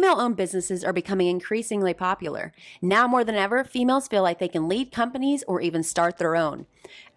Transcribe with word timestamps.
Female 0.00 0.18
owned 0.18 0.36
businesses 0.36 0.82
are 0.82 0.94
becoming 0.94 1.26
increasingly 1.26 1.92
popular. 1.92 2.54
Now 2.80 3.06
more 3.06 3.22
than 3.22 3.34
ever, 3.34 3.64
females 3.64 4.08
feel 4.08 4.22
like 4.22 4.38
they 4.38 4.48
can 4.48 4.66
lead 4.66 4.92
companies 4.92 5.44
or 5.46 5.60
even 5.60 5.82
start 5.82 6.16
their 6.16 6.34
own. 6.34 6.64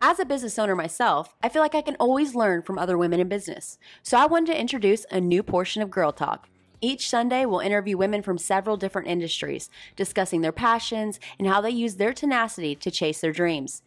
As 0.02 0.20
a 0.20 0.26
business 0.26 0.60
owner 0.60 0.76
myself, 0.76 1.34
I 1.42 1.48
feel 1.48 1.62
like 1.62 1.76
I 1.76 1.82
can 1.82 1.96
always 1.96 2.36
learn 2.36 2.62
from 2.62 2.78
other 2.78 2.98
women 2.98 3.22
in 3.22 3.30
business. 3.30 3.78
So 4.02 4.18
I 4.18 4.26
wanted 4.26 4.48
to 4.48 4.60
introduce 4.60 5.06
a 5.10 5.22
new 5.22 5.44
portion 5.44 5.82
of 5.82 5.92
Girl 5.92 6.12
Talk. 6.12 6.50
Each 6.82 7.08
Sunday, 7.08 7.46
we'll 7.46 7.62
interview 7.62 7.96
women 7.96 8.22
from 8.22 8.38
several 8.38 8.76
different 8.76 9.08
industries, 9.08 9.70
discussing 9.96 10.42
their 10.42 10.52
passions 10.52 11.22
and 11.40 11.48
how 11.48 11.62
they 11.62 11.70
use 11.70 11.96
their 11.96 12.12
tenacity 12.12 12.76
to 12.76 12.92
chase 12.92 13.22
their 13.22 13.32
dreams. 13.32 13.82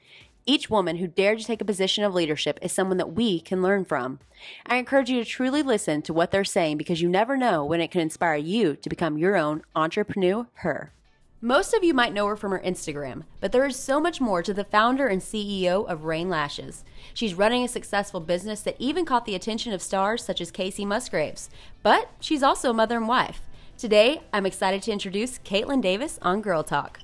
Each 0.49 0.71
woman 0.71 0.97
who 0.97 1.09
dared 1.09 1.41
to 1.41 1.45
take 1.45 1.61
a 1.61 1.65
position 1.65 2.05
of 2.05 2.15
leadership 2.15 2.61
is 2.63 2.71
someone 2.71 2.99
that 2.99 3.15
we 3.15 3.41
can 3.41 3.63
learn 3.63 3.85
from. 3.85 4.21
I 4.65 4.77
encourage 4.77 5.11
you 5.11 5.19
to 5.19 5.29
truly 5.29 5.61
listen 5.61 6.03
to 6.03 6.13
what 6.13 6.31
they're 6.31 6.45
saying 6.45 6.77
because 6.77 7.03
you 7.03 7.09
never 7.09 7.37
know 7.37 7.65
when 7.65 7.81
it 7.81 7.91
can 7.91 8.01
inspire 8.01 8.37
you 8.37 8.77
to 8.77 8.89
become 8.89 9.19
your 9.19 9.37
own 9.37 9.63
entrepreneur. 9.75 10.47
Her. 10.55 10.93
Most 11.41 11.75
of 11.75 11.83
you 11.83 11.93
might 11.93 12.15
know 12.15 12.29
her 12.29 12.37
from 12.37 12.53
her 12.53 12.63
Instagram, 12.65 13.25
but 13.41 13.51
there 13.51 13.67
is 13.67 13.77
so 13.77 14.01
much 14.01 14.21
more 14.21 14.41
to 14.41 14.55
the 14.55 14.65
founder 14.65 15.09
and 15.09 15.21
CEO 15.21 15.85
of 15.89 16.05
Rain 16.05 16.31
Lashes. 16.31 16.85
She's 17.13 17.35
running 17.35 17.65
a 17.65 17.69
successful 17.69 18.21
business 18.21 18.61
that 18.61 18.77
even 18.79 19.05
caught 19.05 19.27
the 19.27 19.35
attention 19.35 19.73
of 19.73 19.83
stars 19.83 20.25
such 20.25 20.41
as 20.41 20.53
Kacey 20.53 20.87
Musgraves. 20.87 21.51
But 21.83 22.09
she's 22.21 22.45
also 22.45 22.71
a 22.71 22.75
mother 22.75 22.97
and 22.97 23.09
wife. 23.09 23.41
Today, 23.77 24.23
I'm 24.33 24.47
excited 24.47 24.81
to 24.83 24.93
introduce 24.93 25.41
Caitlin 25.41 25.83
Davis 25.83 26.21
on 26.23 26.41
Girl 26.41 26.63
Talk. 26.63 27.01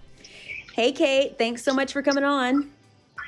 Hey, 0.74 0.92
Kate, 0.92 1.36
thanks 1.36 1.64
so 1.64 1.74
much 1.74 1.92
for 1.92 2.02
coming 2.02 2.24
on. 2.24 2.70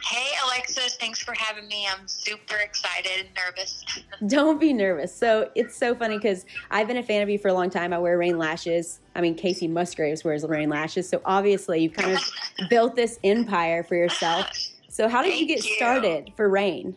Hey, 0.05 0.33
Alexis. 0.45 0.97
Thanks 0.97 1.21
for 1.21 1.35
having 1.35 1.67
me. 1.67 1.87
I'm 1.91 2.07
super 2.07 2.57
excited 2.57 3.11
and 3.21 3.29
nervous. 3.35 3.85
Don't 4.27 4.61
be 4.61 4.73
nervous. 4.73 5.15
So 5.15 5.51
it's 5.55 5.77
so 5.77 5.95
funny 5.95 6.19
because 6.19 6.45
I've 6.71 6.87
been 6.87 6.99
a 6.99 7.03
fan 7.03 7.23
of 7.23 7.31
you 7.31 7.39
for 7.39 7.49
a 7.49 7.55
long 7.55 7.71
time. 7.71 7.93
I 7.93 7.99
wear 7.99 8.19
rain 8.19 8.39
lashes. 8.39 9.01
I 9.15 9.21
mean, 9.21 9.35
Kacey 9.35 9.69
Musgraves 9.69 10.23
wears 10.23 10.45
rain 10.45 10.69
lashes. 10.69 11.09
So 11.09 11.21
obviously, 11.25 11.81
you 11.83 11.91
kind 11.91 12.13
of 12.13 12.21
built 12.71 12.97
this 12.97 13.19
empire 13.25 13.83
for 13.83 13.95
yourself. 13.95 14.47
So, 14.89 15.09
how 15.09 15.23
did 15.23 15.31
Thank 15.31 15.41
you 15.49 15.57
get 15.57 15.65
you. 15.65 15.75
started 15.75 16.33
for 16.37 16.49
Rain? 16.49 16.95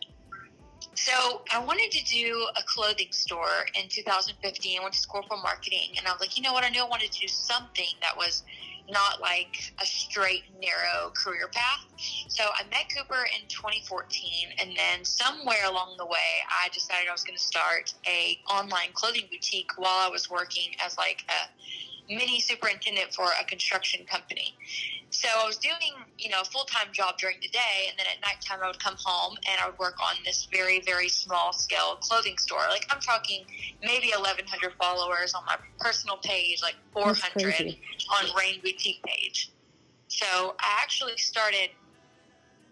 So, 0.94 1.42
I 1.52 1.58
wanted 1.58 1.90
to 1.90 2.04
do 2.04 2.46
a 2.56 2.62
clothing 2.64 3.08
store 3.10 3.66
in 3.74 3.88
2015. 3.88 4.78
I 4.78 4.82
went 4.82 4.94
to 4.94 5.00
school 5.00 5.24
for 5.28 5.36
marketing, 5.38 5.94
and 5.98 6.06
I 6.06 6.12
was 6.12 6.20
like, 6.20 6.36
you 6.36 6.44
know 6.44 6.52
what? 6.52 6.62
I 6.62 6.68
knew 6.68 6.80
I 6.80 6.86
wanted 6.88 7.10
to 7.10 7.20
do 7.20 7.26
something 7.26 7.88
that 8.02 8.16
was 8.16 8.44
not 8.90 9.20
like 9.20 9.72
a 9.80 9.86
straight, 9.86 10.44
narrow 10.60 11.10
career 11.10 11.48
path. 11.52 11.86
So, 12.28 12.44
I 12.44 12.64
met 12.70 12.86
Cooper 12.96 13.26
in 13.34 13.46
2014, 13.48 14.48
and 14.60 14.70
then 14.76 15.04
somewhere 15.04 15.66
along 15.68 15.96
the 15.98 16.06
way, 16.06 16.42
I 16.50 16.68
decided 16.72 17.08
I 17.08 17.12
was 17.12 17.24
going 17.24 17.36
to 17.36 17.42
start 17.42 17.94
a 18.06 18.38
online 18.50 18.90
clothing 18.94 19.24
boutique 19.30 19.70
while 19.76 20.06
I 20.06 20.08
was 20.08 20.30
working 20.30 20.74
as 20.84 20.96
like 20.96 21.24
a 21.28 21.48
mini 22.08 22.40
superintendent 22.40 23.12
for 23.14 23.28
a 23.40 23.44
construction 23.44 24.04
company. 24.06 24.54
So 25.10 25.28
I 25.34 25.46
was 25.46 25.56
doing, 25.56 25.94
you 26.18 26.28
know, 26.30 26.40
a 26.42 26.44
full 26.44 26.64
time 26.64 26.88
job 26.92 27.16
during 27.18 27.36
the 27.40 27.48
day, 27.48 27.88
and 27.88 27.98
then 27.98 28.06
at 28.06 28.20
nighttime 28.20 28.62
I 28.62 28.66
would 28.68 28.82
come 28.82 28.96
home 29.02 29.36
and 29.48 29.60
I 29.60 29.66
would 29.68 29.78
work 29.78 29.96
on 30.00 30.16
this 30.24 30.48
very, 30.52 30.80
very 30.80 31.08
small 31.08 31.52
scale 31.52 31.96
clothing 32.00 32.36
store. 32.38 32.60
Like 32.68 32.86
I'm 32.90 33.00
talking 33.00 33.44
maybe 33.82 34.08
1,100 34.08 34.74
followers 34.74 35.34
on 35.34 35.44
my 35.46 35.56
personal 35.78 36.18
page, 36.18 36.60
like 36.62 36.74
400 36.92 37.76
on 38.10 38.36
Rain 38.36 38.60
Boutique 38.62 39.02
page. 39.02 39.50
So 40.08 40.54
I 40.58 40.78
actually 40.82 41.16
started 41.16 41.70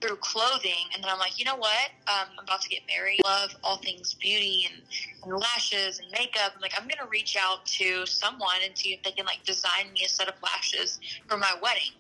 through 0.07 0.17
clothing, 0.17 0.91
and 0.95 1.03
then 1.03 1.11
I'm 1.11 1.19
like, 1.19 1.39
you 1.39 1.45
know 1.45 1.57
what? 1.57 1.91
Um, 2.09 2.29
I'm 2.39 2.45
about 2.45 2.61
to 2.62 2.69
get 2.69 2.83
married. 2.89 3.21
Love 3.25 3.55
all 3.65 3.79
things 3.79 4.15
beauty 4.15 4.69
and, 4.71 4.83
and 5.25 5.41
lashes 5.41 5.98
and 5.98 6.11
makeup. 6.13 6.53
I'm 6.55 6.61
like, 6.61 6.75
I'm 6.79 6.89
gonna 6.89 7.09
reach 7.11 7.37
out 7.41 7.65
to 7.67 8.07
someone 8.07 8.57
and 8.65 8.77
see 8.77 8.93
if 8.95 9.03
they 9.03 9.11
can 9.13 9.27
like 9.27 9.45
design 9.45 9.93
me 9.93 10.05
a 10.05 10.09
set 10.09 10.29
of 10.29 10.35
lashes 10.43 11.01
for 11.29 11.37
my 11.37 11.53
wedding. 11.63 11.93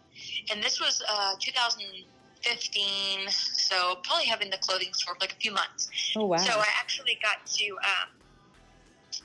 And 0.50 0.62
this 0.62 0.80
was 0.80 1.02
uh, 1.08 1.34
2015, 1.40 3.28
so 3.28 3.96
probably 4.02 4.26
having 4.26 4.50
the 4.50 4.58
clothing 4.58 4.92
store 4.92 5.14
for 5.14 5.20
like 5.20 5.32
a 5.32 5.36
few 5.36 5.52
months. 5.52 5.90
Oh, 6.16 6.26
wow. 6.26 6.36
So 6.38 6.52
I 6.52 6.66
actually 6.78 7.18
got 7.22 7.44
to 7.46 7.70
um, 7.70 8.15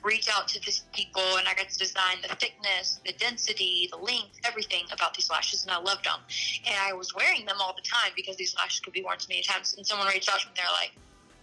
reach 0.02 0.28
out 0.34 0.48
to 0.48 0.60
these 0.60 0.84
people 0.92 1.22
and 1.38 1.46
I 1.46 1.54
got 1.54 1.68
to 1.68 1.78
design 1.78 2.18
the 2.22 2.34
thickness, 2.36 3.00
the 3.06 3.12
density, 3.12 3.88
the 3.90 3.98
length, 3.98 4.40
everything 4.44 4.84
about 4.92 5.14
these 5.14 5.30
lashes, 5.30 5.62
and 5.62 5.70
I 5.70 5.78
loved 5.78 6.04
them. 6.04 6.18
And 6.66 6.74
I 6.80 6.92
was 6.92 7.14
wearing 7.14 7.46
them 7.46 7.56
all 7.60 7.74
the 7.74 7.82
time 7.82 8.12
because 8.16 8.36
these 8.36 8.54
lashes 8.56 8.80
could 8.80 8.92
be 8.92 9.02
worn 9.02 9.18
so 9.18 9.26
many 9.28 9.42
times. 9.42 9.74
And 9.76 9.86
someone 9.86 10.08
reached 10.08 10.28
out 10.28 10.40
to 10.40 10.46
me, 10.48 10.54
they're 10.56 10.66
like, 10.72 10.92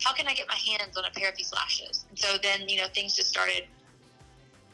"How 0.04 0.14
can 0.14 0.28
I 0.28 0.34
get 0.34 0.48
my 0.48 0.56
hands 0.56 0.98
on 0.98 1.06
a 1.06 1.12
pair 1.12 1.30
of 1.30 1.36
these 1.36 1.54
lashes?" 1.54 2.06
And 2.10 2.20
so 2.20 2.38
then 2.38 2.68
you 2.68 2.78
know 2.78 2.88
things 2.90 3.16
just 3.16 3.30
started, 3.30 3.68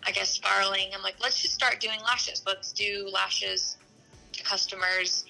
I 0.04 0.12
guess, 0.12 0.30
spiraling. 0.30 0.94
I'm 0.94 1.04
like, 1.04 1.16
let's 1.22 1.42
just 1.42 1.54
start 1.54 1.80
doing 1.80 2.00
lashes. 2.02 2.44
Let's 2.46 2.72
do 2.72 3.10
lashes 3.14 3.78
to 4.34 4.44
customers 4.44 5.26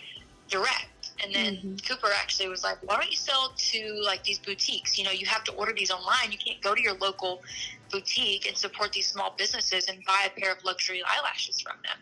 direct. 0.49 0.94
And 1.23 1.33
then 1.33 1.55
Mhm. 1.57 1.87
Cooper 1.87 2.09
actually 2.13 2.49
was 2.49 2.63
like, 2.63 2.77
why 2.83 2.97
don't 2.97 3.09
you 3.09 3.17
sell 3.17 3.53
to 3.71 4.01
like 4.05 4.23
these 4.23 4.39
boutiques? 4.39 4.97
You 4.97 5.05
know, 5.05 5.11
you 5.11 5.25
have 5.25 5.43
to 5.45 5.51
order 5.53 5.73
these 5.73 5.91
online. 5.91 6.31
You 6.31 6.37
can't 6.37 6.61
go 6.61 6.75
to 6.75 6.81
your 6.81 6.95
local 6.95 7.41
boutique 7.91 8.45
and 8.47 8.57
support 8.57 8.91
these 8.91 9.07
small 9.09 9.33
businesses 9.37 9.87
and 9.87 10.03
buy 10.05 10.27
a 10.27 10.39
pair 10.39 10.51
of 10.51 10.63
luxury 10.63 11.01
eyelashes 11.07 11.61
from 11.61 11.75
them. 11.83 11.97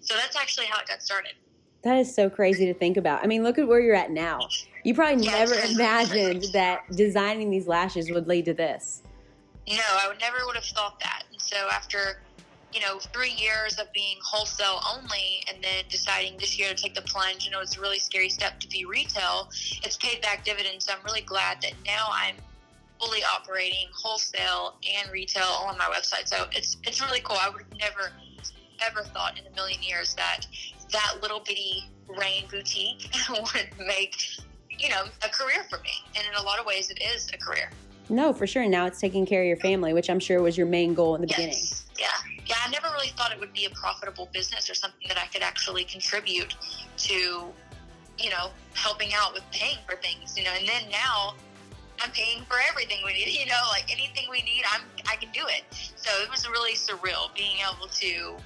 So 0.00 0.14
that's 0.14 0.36
actually 0.36 0.66
how 0.66 0.80
it 0.80 0.88
got 0.88 1.02
started. 1.02 1.32
That 1.82 1.96
is 1.96 2.14
so 2.14 2.28
crazy 2.28 2.66
to 2.66 2.74
think 2.74 2.98
about. 2.98 3.22
I 3.24 3.26
mean, 3.26 3.42
look 3.42 3.58
at 3.58 3.66
where 3.66 3.80
you're 3.80 3.94
at 3.94 4.10
now. 4.10 4.48
You 4.84 4.94
probably 4.94 5.24
Yes. 5.24 5.48
never 5.48 5.54
imagined 5.72 6.42
that 6.52 6.80
designing 6.94 7.50
these 7.50 7.66
lashes 7.66 8.10
would 8.10 8.28
lead 8.28 8.44
to 8.46 8.54
this. 8.54 9.02
No, 9.68 9.76
I 10.02 10.08
would 10.08 10.20
never 10.20 10.38
would 10.46 10.56
have 10.56 10.64
thought 10.64 10.98
that. 11.00 11.22
And 11.30 11.40
so 11.40 11.56
after, 11.70 12.22
you 12.72 12.80
know, 12.80 12.98
three 12.98 13.32
years 13.32 13.78
of 13.78 13.92
being 13.92 14.16
wholesale 14.22 14.80
only 14.94 15.42
and 15.52 15.62
then 15.62 15.84
deciding 15.88 16.38
this 16.38 16.58
year 16.58 16.68
to 16.68 16.74
take 16.74 16.94
the 16.94 17.02
plunge, 17.02 17.44
you 17.44 17.50
know, 17.50 17.60
it's 17.60 17.76
a 17.76 17.80
really 17.80 17.98
scary 17.98 18.28
step 18.28 18.60
to 18.60 18.68
be 18.68 18.84
retail, 18.84 19.48
it's 19.82 19.96
paid 19.96 20.20
back 20.22 20.44
dividends. 20.44 20.86
So 20.86 20.92
I'm 20.92 21.04
really 21.04 21.22
glad 21.22 21.60
that 21.62 21.72
now 21.84 22.08
I'm 22.12 22.36
fully 23.00 23.20
operating 23.34 23.88
wholesale 23.92 24.76
and 24.98 25.10
retail 25.10 25.46
on 25.66 25.76
my 25.78 25.84
website. 25.84 26.28
So 26.28 26.46
it's 26.52 26.76
it's 26.84 27.00
really 27.00 27.20
cool. 27.20 27.36
I 27.40 27.48
would 27.48 27.62
have 27.62 27.78
never 27.78 28.12
ever 28.86 29.02
thought 29.02 29.38
in 29.38 29.46
a 29.50 29.54
million 29.54 29.82
years 29.82 30.14
that 30.14 30.46
that 30.92 31.16
little 31.22 31.40
bitty 31.40 31.84
rain 32.08 32.44
boutique 32.50 33.10
would 33.30 33.68
make, 33.86 34.16
you 34.70 34.88
know, 34.88 35.04
a 35.24 35.28
career 35.28 35.64
for 35.68 35.78
me. 35.80 35.90
And 36.16 36.26
in 36.26 36.34
a 36.34 36.42
lot 36.42 36.58
of 36.58 36.66
ways 36.66 36.90
it 36.90 37.02
is 37.02 37.28
a 37.32 37.38
career. 37.38 37.70
No, 38.08 38.32
for 38.32 38.46
sure. 38.46 38.66
Now 38.66 38.86
it's 38.86 39.00
taking 39.00 39.24
care 39.24 39.42
of 39.42 39.46
your 39.46 39.56
family, 39.56 39.92
which 39.92 40.10
I'm 40.10 40.18
sure 40.18 40.42
was 40.42 40.58
your 40.58 40.66
main 40.66 40.94
goal 40.94 41.14
in 41.14 41.20
the 41.20 41.28
beginning. 41.28 41.54
Yeah. 42.00 42.08
Yeah. 42.46 42.56
I 42.64 42.70
never 42.70 42.88
really 42.92 43.12
thought 43.16 43.30
it 43.30 43.38
would 43.38 43.52
be 43.52 43.66
a 43.66 43.70
profitable 43.70 44.28
business 44.32 44.70
or 44.70 44.74
something 44.74 45.06
that 45.08 45.18
I 45.18 45.26
could 45.26 45.42
actually 45.42 45.84
contribute 45.84 46.56
to, 46.96 47.14
you 47.14 48.30
know, 48.30 48.50
helping 48.74 49.10
out 49.14 49.34
with 49.34 49.44
paying 49.52 49.76
for 49.86 49.96
things, 49.96 50.36
you 50.36 50.44
know, 50.44 50.50
and 50.58 50.66
then 50.66 50.90
now 50.90 51.34
I'm 52.02 52.10
paying 52.12 52.42
for 52.48 52.56
everything 52.70 52.98
we 53.04 53.12
need, 53.12 53.28
you 53.40 53.46
know, 53.46 53.60
like 53.70 53.92
anything 53.92 54.24
we 54.30 54.42
need, 54.42 54.62
I'm, 54.72 54.80
I 55.08 55.16
can 55.16 55.30
do 55.32 55.42
it. 55.46 55.64
So 55.96 56.10
it 56.22 56.30
was 56.30 56.48
really 56.48 56.74
surreal 56.74 57.34
being 57.36 57.58
able 57.60 57.88
to 57.88 58.36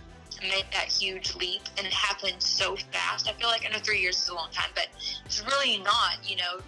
make 0.42 0.68
that 0.72 0.86
huge 0.86 1.34
leap 1.36 1.62
and 1.78 1.86
it 1.86 1.92
happened 1.92 2.42
so 2.42 2.76
fast. 2.92 3.28
I 3.28 3.32
feel 3.34 3.48
like 3.48 3.64
I 3.64 3.72
know 3.72 3.78
three 3.78 4.00
years 4.00 4.20
is 4.20 4.28
a 4.28 4.34
long 4.34 4.50
time, 4.50 4.70
but 4.74 4.88
it's 5.24 5.44
really 5.46 5.78
not, 5.78 6.18
you 6.24 6.36
know, 6.36 6.60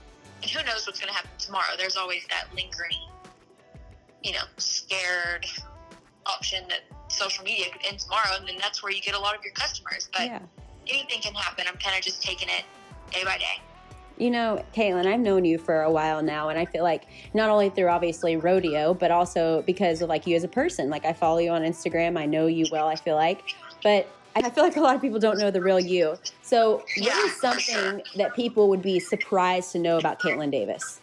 and 0.43 0.51
who 0.51 0.65
knows 0.65 0.87
what's 0.87 1.01
going 1.01 1.09
to 1.09 1.15
happen 1.15 1.31
tomorrow. 1.39 1.75
There's 1.77 1.97
always 1.97 2.25
that 2.29 2.55
lingering, 2.55 2.97
you 4.23 4.33
know, 4.33 4.45
scared 4.57 5.47
option 6.27 6.65
that 6.69 6.81
social 7.09 7.45
media 7.45 7.67
could 7.73 7.85
end 7.87 7.99
tomorrow, 7.99 8.37
and 8.39 8.47
then 8.49 8.57
that's 8.61 8.83
where 8.83 8.93
you 8.93 9.01
get 9.01 9.15
a 9.15 9.19
lot 9.19 9.35
of 9.37 9.43
your 9.45 9.53
customers. 9.53 10.09
But 10.13 10.27
Yeah. 10.27 10.41
anything 10.89 11.21
can 11.21 11.35
happen. 11.35 11.67
I'm 11.69 11.79
kind 11.79 11.97
of 11.97 12.03
just 12.03 12.23
taking 12.23 12.49
it 12.49 12.65
day 13.11 13.25
by 13.25 13.39
day. 13.39 13.61
You 14.19 14.31
know, 14.31 14.65
Caitlin, 14.75 15.07
I've 15.07 15.21
known 15.21 15.45
you 15.45 15.59
for 15.59 15.83
a 15.83 15.91
while 15.91 16.23
now, 16.23 16.49
and 16.49 16.59
I 16.59 16.65
feel 16.65 16.83
like 16.83 17.05
not 17.35 17.51
only 17.51 17.69
through 17.69 17.89
obviously 17.89 18.37
rodeo, 18.37 18.95
but 18.95 19.11
also 19.11 19.63
because 19.63 20.01
of 20.01 20.09
like 20.09 20.27
you 20.27 20.35
as 20.37 20.45
a 20.45 20.49
person. 20.49 20.89
Like 20.89 21.05
I 21.05 21.13
follow 21.13 21.39
you 21.39 21.51
on 21.51 21.63
Instagram, 21.63 22.19
I 22.19 22.25
know 22.25 22.47
you 22.47 22.67
well. 22.69 22.89
I 22.89 22.97
feel 22.97 23.15
like, 23.17 23.43
but 23.83 24.09
I 24.34 24.51
feel 24.51 24.65
like 24.65 24.77
a 24.77 24.81
lot 24.81 24.95
of 24.95 25.03
people 25.03 25.19
don't 25.19 25.39
know 25.39 25.51
the 25.51 25.61
real 25.61 25.81
you. 25.81 26.19
So, 26.43 26.77
what 26.77 26.87
Yeah, 26.97 27.25
is 27.25 27.33
something 27.37 27.59
sure. 27.59 28.01
that 28.17 28.34
people 28.34 28.69
would 28.69 28.83
be 28.83 29.01
surprised 29.01 29.72
to 29.72 29.79
know 29.79 29.99
about 29.99 30.21
Caitlin 30.21 30.51
Davis? 30.51 31.01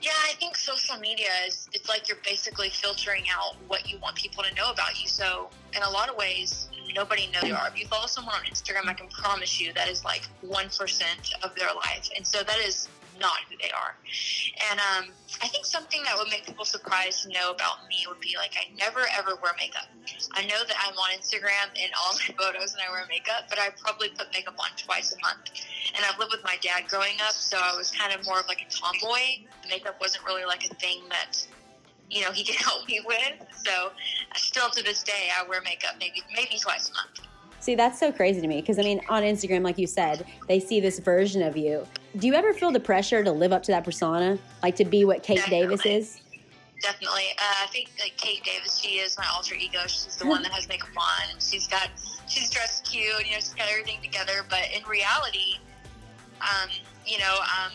Yeah, 0.00 0.12
I 0.28 0.32
think 0.34 0.56
social 0.56 0.98
media 0.98 1.28
is 1.46 1.68
it's 1.72 1.88
like 1.88 2.08
you're 2.08 2.18
basically 2.24 2.70
filtering 2.70 3.24
out 3.30 3.56
what 3.68 3.90
you 3.90 3.98
want 3.98 4.16
people 4.16 4.42
to 4.42 4.54
know 4.54 4.70
about 4.70 5.00
you. 5.00 5.08
So 5.08 5.50
in 5.76 5.82
a 5.82 5.90
lot 5.90 6.08
of 6.08 6.16
ways, 6.16 6.68
nobody 6.94 7.28
knows 7.32 7.44
you 7.44 7.54
are. 7.54 7.68
If 7.68 7.78
you 7.78 7.86
follow 7.86 8.06
someone 8.06 8.34
on 8.34 8.42
Instagram, 8.50 8.88
I 8.88 8.94
can 8.94 9.08
promise 9.08 9.60
you 9.60 9.72
that 9.74 9.88
is 9.88 10.04
like 10.04 10.22
one 10.40 10.66
percent 10.66 11.32
of 11.42 11.54
their 11.54 11.68
life, 11.68 12.08
and 12.16 12.26
so 12.26 12.42
that 12.42 12.58
is 12.58 12.88
not 13.20 13.38
who 13.50 13.56
they 13.62 13.70
are. 13.70 13.94
And 14.70 14.80
um, 14.80 15.12
I 15.42 15.48
think 15.48 15.66
something 15.66 16.00
that 16.04 16.16
would 16.16 16.28
make 16.28 16.46
people 16.46 16.64
surprised 16.64 17.24
to 17.24 17.28
know 17.28 17.50
about 17.50 17.86
me 17.88 18.06
would 18.08 18.20
be 18.20 18.36
like 18.38 18.52
I 18.56 18.74
never 18.78 19.00
ever 19.18 19.38
wear 19.42 19.52
makeup. 19.58 19.86
I 20.32 20.42
know 20.42 20.62
that 20.66 20.76
I'm 20.86 20.94
on 20.94 21.10
Instagram 21.18 21.74
in 21.74 21.90
all 21.98 22.14
my 22.14 22.34
photos 22.38 22.72
and 22.72 22.82
I 22.86 22.90
wear 22.90 23.04
makeup, 23.08 23.44
but 23.48 23.58
I 23.58 23.70
probably 23.82 24.10
put 24.10 24.28
makeup 24.32 24.54
on 24.58 24.68
twice 24.76 25.12
a 25.12 25.20
month. 25.20 25.50
And 25.94 26.04
I've 26.04 26.18
lived 26.18 26.32
with 26.32 26.44
my 26.44 26.56
dad 26.62 26.88
growing 26.88 27.14
up, 27.26 27.32
so 27.32 27.58
I 27.60 27.76
was 27.76 27.90
kind 27.90 28.12
of 28.14 28.24
more 28.26 28.40
of 28.40 28.46
like 28.46 28.62
a 28.62 28.70
tomboy. 28.70 29.46
Makeup 29.68 30.00
wasn't 30.00 30.24
really 30.24 30.44
like 30.44 30.64
a 30.70 30.74
thing 30.74 31.02
that 31.08 31.44
you 32.10 32.22
know 32.22 32.32
he 32.32 32.44
can 32.48 32.56
help 32.56 32.86
me 32.86 33.00
with. 33.04 33.46
So 33.64 33.90
still 34.36 34.70
to 34.70 34.82
this 34.82 35.02
day, 35.02 35.30
I 35.36 35.48
wear 35.48 35.60
makeup 35.62 35.94
maybe 35.98 36.22
maybe 36.34 36.58
twice 36.58 36.90
a 36.90 36.92
month. 36.92 37.28
See, 37.58 37.74
that's 37.74 38.00
so 38.00 38.10
crazy 38.10 38.40
to 38.40 38.46
me 38.46 38.60
because 38.60 38.78
I 38.78 38.82
mean, 38.82 39.00
on 39.08 39.22
Instagram, 39.22 39.62
like 39.62 39.78
you 39.78 39.86
said, 39.86 40.24
they 40.48 40.60
see 40.60 40.80
this 40.80 40.98
version 40.98 41.42
of 41.42 41.56
you. 41.56 41.86
Do 42.16 42.26
you 42.26 42.34
ever 42.34 42.54
feel 42.54 42.70
the 42.70 42.80
pressure 42.80 43.22
to 43.22 43.30
live 43.30 43.52
up 43.52 43.62
to 43.64 43.72
that 43.72 43.84
persona, 43.84 44.38
like 44.62 44.76
to 44.76 44.84
be 44.84 45.04
what 45.04 45.22
Kate 45.22 45.36
Definitely. 45.36 45.76
Davis 45.76 45.86
is? 45.86 46.20
Definitely, 46.80 47.24
uh, 47.38 47.64
I 47.64 47.66
think 47.66 47.90
like 48.00 48.16
Kate 48.16 48.42
Davis, 48.42 48.78
she 48.78 48.98
is 48.98 49.18
my 49.18 49.26
alter 49.34 49.54
ego. 49.54 49.80
She's 49.86 50.16
the 50.16 50.26
one 50.26 50.42
that 50.42 50.52
has 50.52 50.66
makeup 50.66 50.88
on, 50.96 51.30
and 51.30 51.42
she's 51.42 51.66
got 51.66 51.90
she's 52.26 52.48
dressed 52.48 52.90
cute. 52.90 53.04
You 53.26 53.32
know, 53.32 53.36
she's 53.36 53.54
got 53.54 53.68
everything 53.68 54.00
together. 54.02 54.44
But 54.48 54.68
in 54.74 54.82
reality, 54.84 55.58
um, 56.40 56.70
you 57.04 57.18
know, 57.18 57.36
um, 57.40 57.72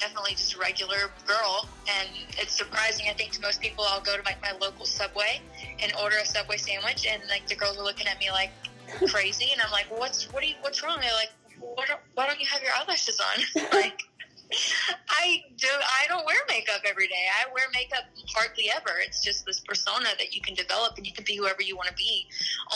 definitely 0.00 0.32
just 0.32 0.54
a 0.54 0.58
regular 0.58 1.12
girl. 1.26 1.68
And 1.88 2.08
it's 2.36 2.56
surprising, 2.56 3.06
I 3.08 3.12
think, 3.12 3.30
to 3.32 3.40
most 3.40 3.60
people. 3.60 3.84
I'll 3.86 4.00
go 4.00 4.16
to 4.16 4.22
like 4.24 4.42
my 4.42 4.52
local 4.60 4.86
Subway 4.86 5.40
and 5.80 5.92
order 6.02 6.16
a 6.20 6.26
Subway 6.26 6.56
sandwich, 6.56 7.06
and 7.08 7.22
like 7.28 7.46
the 7.46 7.54
girls 7.54 7.78
are 7.78 7.84
looking 7.84 8.08
at 8.08 8.18
me 8.18 8.30
like 8.32 8.50
crazy, 9.06 9.50
and 9.52 9.62
I'm 9.62 9.70
like, 9.70 9.86
"What's 9.86 10.32
what? 10.32 10.42
Are 10.42 10.46
you, 10.46 10.54
what's 10.62 10.82
wrong?" 10.82 10.98
They're 11.00 11.12
like, 11.12 11.30
"Why 11.60 11.84
don't, 11.86 12.00
why 12.14 12.26
don't 12.26 12.40
you 12.40 12.46
have 12.46 12.62
your 12.62 12.72
eyelashes 12.72 13.20
on?" 13.20 13.66
like. 13.72 14.07
I 15.08 15.42
do. 15.56 15.68
I 15.68 16.08
don't 16.08 16.24
wear 16.24 16.36
makeup 16.48 16.80
every 16.88 17.06
day. 17.06 17.26
I 17.40 17.52
wear 17.52 17.64
makeup 17.74 18.04
hardly 18.34 18.70
ever. 18.74 18.98
It's 19.04 19.22
just 19.22 19.44
this 19.44 19.60
persona 19.60 20.08
that 20.18 20.34
you 20.34 20.40
can 20.40 20.54
develop, 20.54 20.96
and 20.96 21.06
you 21.06 21.12
can 21.12 21.24
be 21.24 21.36
whoever 21.36 21.62
you 21.62 21.76
want 21.76 21.88
to 21.88 21.94
be 21.94 22.26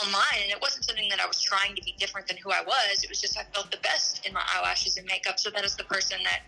online. 0.02 0.42
And 0.42 0.50
it 0.50 0.60
wasn't 0.60 0.84
something 0.84 1.08
that 1.08 1.20
I 1.20 1.26
was 1.26 1.40
trying 1.40 1.74
to 1.74 1.82
be 1.82 1.94
different 1.98 2.28
than 2.28 2.36
who 2.36 2.50
I 2.50 2.62
was. 2.62 3.02
It 3.02 3.08
was 3.08 3.20
just 3.20 3.38
I 3.38 3.44
felt 3.54 3.70
the 3.70 3.78
best 3.78 4.26
in 4.26 4.34
my 4.34 4.42
eyelashes 4.54 4.96
and 4.98 5.06
makeup. 5.06 5.38
So 5.38 5.50
that 5.50 5.64
is 5.64 5.74
the 5.76 5.84
person 5.84 6.18
that 6.24 6.40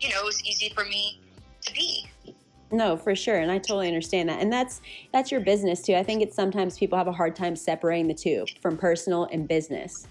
you 0.00 0.10
know 0.10 0.20
it 0.20 0.24
was 0.24 0.44
easy 0.44 0.68
for 0.68 0.84
me 0.84 1.20
to 1.62 1.72
be. 1.72 2.06
No, 2.70 2.96
for 2.96 3.16
sure, 3.16 3.38
and 3.38 3.50
I 3.50 3.58
totally 3.58 3.88
understand 3.88 4.28
that. 4.28 4.40
And 4.40 4.52
that's 4.52 4.80
that's 5.12 5.32
your 5.32 5.40
business 5.40 5.82
too. 5.82 5.94
I 5.94 6.02
think 6.02 6.22
it's 6.22 6.36
sometimes 6.36 6.78
people 6.78 6.98
have 6.98 7.08
a 7.08 7.12
hard 7.12 7.34
time 7.34 7.56
separating 7.56 8.06
the 8.06 8.14
two 8.14 8.44
from 8.60 8.76
personal 8.76 9.24
and 9.32 9.48
business. 9.48 10.06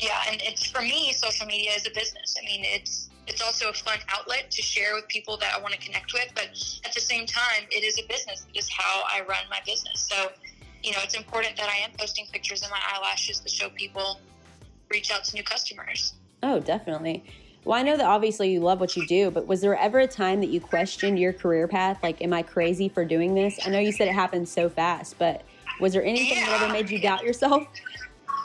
Yeah, 0.00 0.18
and 0.28 0.40
it's 0.42 0.66
for 0.70 0.80
me, 0.80 1.12
social 1.12 1.46
media 1.46 1.72
is 1.76 1.86
a 1.86 1.90
business. 1.90 2.34
I 2.40 2.44
mean, 2.44 2.62
it's 2.64 3.10
it's 3.32 3.42
also 3.42 3.70
a 3.70 3.72
fun 3.72 3.98
outlet 4.08 4.50
to 4.50 4.62
share 4.62 4.94
with 4.94 5.08
people 5.08 5.36
that 5.38 5.54
I 5.56 5.60
want 5.60 5.72
to 5.72 5.80
connect 5.80 6.12
with, 6.12 6.28
but 6.34 6.48
at 6.84 6.92
the 6.92 7.00
same 7.00 7.26
time, 7.26 7.64
it 7.70 7.82
is 7.82 7.98
a 7.98 8.06
business. 8.06 8.44
It 8.52 8.58
is 8.58 8.68
how 8.68 9.04
I 9.10 9.20
run 9.20 9.38
my 9.50 9.60
business. 9.64 10.00
So, 10.00 10.30
you 10.82 10.92
know, 10.92 10.98
it's 11.02 11.14
important 11.14 11.56
that 11.56 11.68
I 11.68 11.76
am 11.76 11.90
posting 11.98 12.26
pictures 12.30 12.62
of 12.62 12.70
my 12.70 12.80
eyelashes 12.92 13.40
to 13.40 13.48
show 13.48 13.70
people, 13.70 14.20
reach 14.90 15.10
out 15.10 15.24
to 15.24 15.34
new 15.34 15.42
customers. 15.42 16.14
Oh, 16.42 16.60
definitely. 16.60 17.24
Well, 17.64 17.78
I 17.78 17.82
know 17.82 17.96
that 17.96 18.06
obviously 18.06 18.52
you 18.52 18.60
love 18.60 18.80
what 18.80 18.96
you 18.96 19.06
do, 19.06 19.30
but 19.30 19.46
was 19.46 19.60
there 19.60 19.76
ever 19.76 20.00
a 20.00 20.06
time 20.06 20.40
that 20.40 20.50
you 20.50 20.60
questioned 20.60 21.18
your 21.18 21.32
career 21.32 21.68
path? 21.68 22.02
Like, 22.02 22.20
am 22.20 22.32
I 22.32 22.42
crazy 22.42 22.88
for 22.88 23.04
doing 23.04 23.34
this? 23.34 23.58
I 23.64 23.70
know 23.70 23.78
you 23.78 23.92
said 23.92 24.08
it 24.08 24.14
happened 24.14 24.48
so 24.48 24.68
fast, 24.68 25.18
but 25.18 25.42
was 25.80 25.92
there 25.92 26.04
anything 26.04 26.40
that 26.40 26.60
ever 26.60 26.72
made 26.72 26.90
you 26.90 27.00
doubt 27.00 27.22
yourself? 27.22 27.66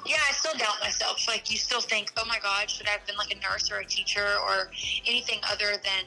yeah, 0.07 0.18
I 0.27 0.33
still 0.33 0.54
doubt 0.54 0.77
myself. 0.81 1.27
Like 1.27 1.51
you 1.51 1.57
still 1.57 1.81
think, 1.81 2.12
oh 2.18 2.25
my 2.27 2.39
God, 2.42 2.69
should 2.69 2.88
I 2.88 2.92
have 2.92 3.06
been 3.06 3.18
like 3.18 3.31
a 3.31 3.39
nurse 3.39 3.71
or 3.71 3.80
a 3.80 3.86
teacher 3.86 4.27
or 4.48 4.69
anything 5.06 5.39
other 5.51 5.74
than 5.83 6.06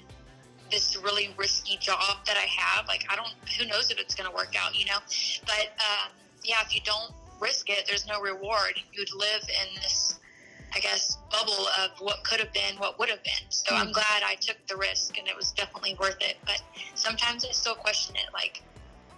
this 0.70 0.96
really 0.96 1.34
risky 1.36 1.76
job 1.76 2.24
that 2.26 2.36
I 2.36 2.46
have? 2.60 2.88
Like 2.88 3.04
I 3.10 3.16
don't, 3.16 3.32
who 3.58 3.66
knows 3.66 3.90
if 3.90 3.98
it's 3.98 4.14
going 4.14 4.28
to 4.28 4.34
work 4.34 4.54
out, 4.58 4.78
you 4.78 4.86
know? 4.86 4.98
But 5.44 5.72
um, 5.78 6.12
yeah, 6.42 6.56
if 6.64 6.74
you 6.74 6.80
don't 6.84 7.12
risk 7.40 7.68
it, 7.70 7.84
there's 7.86 8.06
no 8.06 8.20
reward. 8.20 8.74
You'd 8.92 9.14
live 9.14 9.42
in 9.42 9.74
this, 9.76 10.18
I 10.74 10.80
guess, 10.80 11.18
bubble 11.30 11.66
of 11.82 11.90
what 11.98 12.22
could 12.24 12.40
have 12.40 12.52
been, 12.52 12.76
what 12.78 12.98
would 12.98 13.08
have 13.08 13.22
been. 13.24 13.48
So 13.48 13.74
I'm 13.74 13.92
glad 13.92 14.22
I 14.24 14.36
took 14.36 14.56
the 14.68 14.76
risk, 14.76 15.18
and 15.18 15.26
it 15.26 15.36
was 15.36 15.52
definitely 15.52 15.96
worth 16.00 16.20
it. 16.20 16.36
But 16.44 16.62
sometimes 16.94 17.44
I 17.44 17.50
still 17.50 17.74
question 17.74 18.16
it, 18.16 18.32
like, 18.32 18.62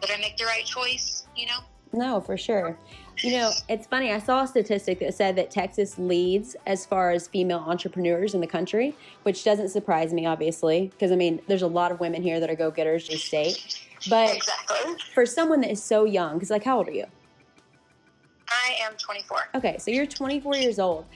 did 0.00 0.10
I 0.10 0.16
make 0.18 0.36
the 0.36 0.46
right 0.46 0.64
choice? 0.64 1.26
You 1.36 1.46
know? 1.46 1.58
No, 1.92 2.20
for 2.20 2.36
sure. 2.36 2.76
You 3.18 3.32
know, 3.32 3.52
it's 3.68 3.86
funny. 3.86 4.12
I 4.12 4.18
saw 4.18 4.42
a 4.42 4.46
statistic 4.48 4.98
that 5.00 5.14
said 5.14 5.36
that 5.36 5.50
Texas 5.50 5.98
leads 5.98 6.56
as 6.66 6.84
far 6.86 7.10
as 7.10 7.28
female 7.28 7.64
entrepreneurs 7.66 8.34
in 8.34 8.40
the 8.40 8.46
country, 8.46 8.96
which 9.22 9.44
doesn't 9.44 9.68
surprise 9.68 10.12
me, 10.12 10.26
obviously, 10.26 10.88
because 10.88 11.12
I 11.12 11.16
mean, 11.16 11.40
there's 11.46 11.62
a 11.62 11.68
lot 11.68 11.92
of 11.92 12.00
women 12.00 12.22
here 12.22 12.40
that 12.40 12.50
are 12.50 12.56
go 12.56 12.70
getters, 12.70 13.06
just 13.06 13.26
state. 13.26 13.86
But 14.10 14.34
Exactly. 14.34 14.96
for 15.14 15.24
someone 15.26 15.60
that 15.60 15.70
is 15.70 15.82
so 15.82 16.04
young, 16.04 16.34
because 16.34 16.50
like, 16.50 16.64
how 16.64 16.78
old 16.78 16.88
are 16.88 16.92
you? 16.92 17.06
I 18.48 18.76
am 18.84 18.94
24. 18.96 19.38
Okay, 19.54 19.78
so 19.78 19.90
you're 19.90 20.06
24 20.06 20.56
years 20.56 20.78
old. 20.78 21.06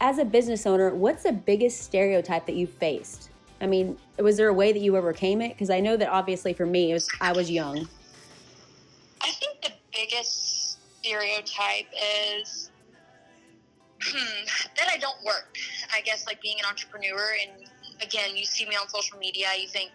As 0.00 0.18
a 0.18 0.24
business 0.24 0.66
owner, 0.66 0.94
what's 0.94 1.24
the 1.24 1.32
biggest 1.32 1.82
stereotype 1.82 2.46
that 2.46 2.56
you 2.56 2.66
faced? 2.66 3.30
I 3.60 3.66
mean, 3.66 3.96
was 4.18 4.36
there 4.36 4.48
a 4.48 4.54
way 4.54 4.72
that 4.72 4.80
you 4.80 4.96
overcame 4.96 5.40
it? 5.40 5.50
Because 5.50 5.70
I 5.70 5.80
know 5.80 5.96
that 5.96 6.08
obviously 6.08 6.52
for 6.52 6.66
me, 6.66 6.90
it 6.90 6.94
was 6.94 7.08
I 7.20 7.32
was 7.32 7.50
young. 7.50 7.88
I 9.22 9.30
think 9.30 9.62
the 9.62 9.72
biggest 9.92 10.78
stereotype 11.04 11.86
is 12.40 12.70
hmm, 14.02 14.44
that 14.76 14.88
I 14.90 14.96
don't 14.96 15.22
work. 15.24 15.56
I 15.94 16.00
guess 16.00 16.26
like 16.26 16.40
being 16.40 16.56
an 16.58 16.64
entrepreneur, 16.66 17.36
and 17.42 17.68
again, 18.02 18.36
you 18.36 18.44
see 18.44 18.66
me 18.66 18.76
on 18.76 18.88
social 18.88 19.18
media, 19.18 19.48
you 19.60 19.68
think, 19.68 19.90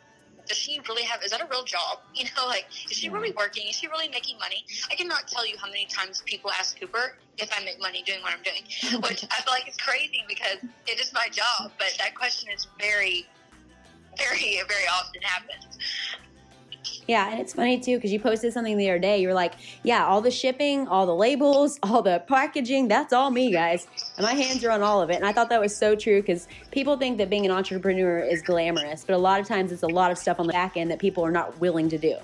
does 0.46 0.58
she 0.58 0.80
really 0.88 1.04
have? 1.04 1.24
Is 1.24 1.32
that 1.32 1.42
a 1.42 1.48
real 1.50 1.64
job? 1.64 2.00
You 2.16 2.26
know, 2.36 2.48
like 2.48 2.66
is 2.90 2.98
she 2.98 3.10
really 3.10 3.32
working? 3.32 3.68
Is 3.68 3.76
she 3.76 3.88
really 3.88 4.10
making 4.10 4.38
money? 4.40 4.66
I 4.92 4.96
cannot 4.96 5.28
tell 5.28 5.48
you 5.48 5.56
how 5.58 5.68
many 5.68 5.86
times 5.86 6.22
people 6.26 6.52
ask 6.52 6.80
Cooper 6.80 7.18
if 7.38 7.50
I 7.56 7.64
make 7.64 7.80
money 7.80 8.04
doing 8.04 8.22
what 8.22 8.34
I'm 8.34 8.44
doing, 8.44 8.64
which 9.04 9.24
I 9.32 9.42
feel 9.42 9.54
like 9.54 9.68
is 9.68 9.78
crazy 9.78 10.24
because 10.28 10.58
it 10.88 11.00
is 11.00 11.14
my 11.14 11.30
job. 11.32 11.72
But 11.78 11.96
that 12.00 12.16
question 12.16 12.50
is 12.54 12.68
very, 12.80 13.26
very, 14.18 14.62
very 14.68 14.88
often 14.92 15.22
happens. 15.22 15.78
Yeah, 17.08 17.31
and 17.31 17.40
it's 17.40 17.54
funny 17.54 17.80
too 17.80 17.98
because 17.98 18.12
you 18.12 18.20
posted 18.20 18.54
something 18.54 18.78
the 18.78 18.90
other 18.90 19.00
day. 19.00 19.20
You're 19.20 19.34
like, 19.34 19.56
"Yeah, 19.84 20.06
all 20.06 20.22
the 20.22 20.30
shipping, 20.31 20.88
all 20.88 21.06
the 21.06 21.16
labels, 21.16 21.80
all 21.84 22.02
the 22.02 22.24
packaging—that's 22.28 23.14
all 23.14 23.31
me, 23.31 23.52
guys. 23.52 23.88
And 24.18 24.26
my 24.26 24.34
hands 24.34 24.64
are 24.64 24.72
on 24.72 24.84
all 24.84 25.02
of 25.02 25.10
it." 25.10 25.16
And 25.16 25.26
I 25.26 25.34
thought 25.34 25.50
that 25.50 25.60
was 25.60 25.76
so 25.76 25.96
true 25.96 26.22
because 26.22 26.48
people 26.72 26.98
think 26.98 27.18
that 27.18 27.30
being 27.30 27.46
an 27.46 27.52
entrepreneur 27.52 28.20
is 28.20 28.42
glamorous, 28.42 29.04
but 29.04 29.16
a 29.16 29.18
lot 29.18 29.40
of 29.40 29.48
times 29.48 29.72
it's 29.72 29.84
a 29.84 29.88
lot 29.88 30.12
of 30.12 30.18
stuff 30.18 30.40
on 30.40 30.48
the 30.48 30.54
back 30.54 30.78
end 30.78 30.92
that 30.92 31.00
people 31.00 31.26
are 31.26 31.31
not 31.31 31.60
willing 31.60 31.90
to 31.90 31.98
do. 31.98 32.16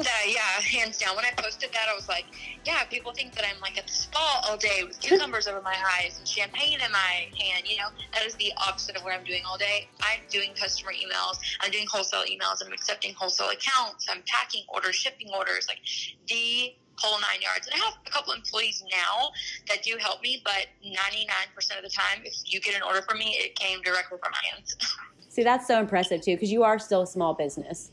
Yeah, 0.00 0.32
yeah, 0.32 0.62
hands 0.62 0.96
down. 0.96 1.14
When 1.14 1.26
I 1.26 1.32
posted 1.36 1.70
that, 1.72 1.88
I 1.90 1.94
was 1.94 2.08
like, 2.08 2.24
yeah, 2.64 2.84
people 2.84 3.12
think 3.12 3.34
that 3.34 3.44
I'm 3.44 3.60
like 3.60 3.76
at 3.76 3.86
the 3.86 3.92
spa 3.92 4.42
all 4.48 4.56
day 4.56 4.82
with 4.86 4.98
cucumbers 5.00 5.46
over 5.46 5.60
my 5.60 5.76
eyes 5.98 6.16
and 6.18 6.26
champagne 6.26 6.78
in 6.84 6.90
my 6.90 7.28
hand. 7.38 7.68
You 7.68 7.76
know, 7.76 7.88
that 8.14 8.24
is 8.24 8.34
the 8.36 8.50
opposite 8.66 8.96
of 8.96 9.02
what 9.02 9.12
I'm 9.12 9.24
doing 9.24 9.42
all 9.46 9.58
day. 9.58 9.88
I'm 10.00 10.20
doing 10.30 10.52
customer 10.58 10.92
emails, 10.92 11.38
I'm 11.60 11.70
doing 11.70 11.86
wholesale 11.86 12.22
emails, 12.22 12.64
I'm 12.64 12.72
accepting 12.72 13.12
wholesale 13.14 13.50
accounts, 13.50 14.06
I'm 14.10 14.22
packing 14.26 14.64
orders, 14.68 14.96
shipping 14.96 15.28
orders, 15.36 15.66
like 15.68 15.80
the 16.28 16.74
whole 16.96 17.20
nine 17.20 17.42
yards. 17.42 17.66
And 17.66 17.74
I 17.74 17.84
have 17.84 17.94
a 18.06 18.10
couple 18.10 18.32
employees 18.32 18.82
now 18.90 19.30
that 19.68 19.82
do 19.82 19.96
help 20.00 20.22
me, 20.22 20.42
but 20.44 20.66
99% 20.82 21.76
of 21.76 21.82
the 21.82 21.90
time, 21.90 22.22
if 22.24 22.34
you 22.46 22.60
get 22.60 22.74
an 22.74 22.82
order 22.82 23.02
from 23.02 23.18
me, 23.18 23.36
it 23.38 23.54
came 23.54 23.82
directly 23.82 24.18
from 24.22 24.32
my 24.32 24.54
hands. 24.54 24.76
See, 25.28 25.44
that's 25.44 25.66
so 25.66 25.78
impressive 25.78 26.22
too 26.22 26.34
because 26.36 26.50
you 26.50 26.62
are 26.62 26.78
still 26.78 27.02
a 27.02 27.06
small 27.06 27.34
business. 27.34 27.90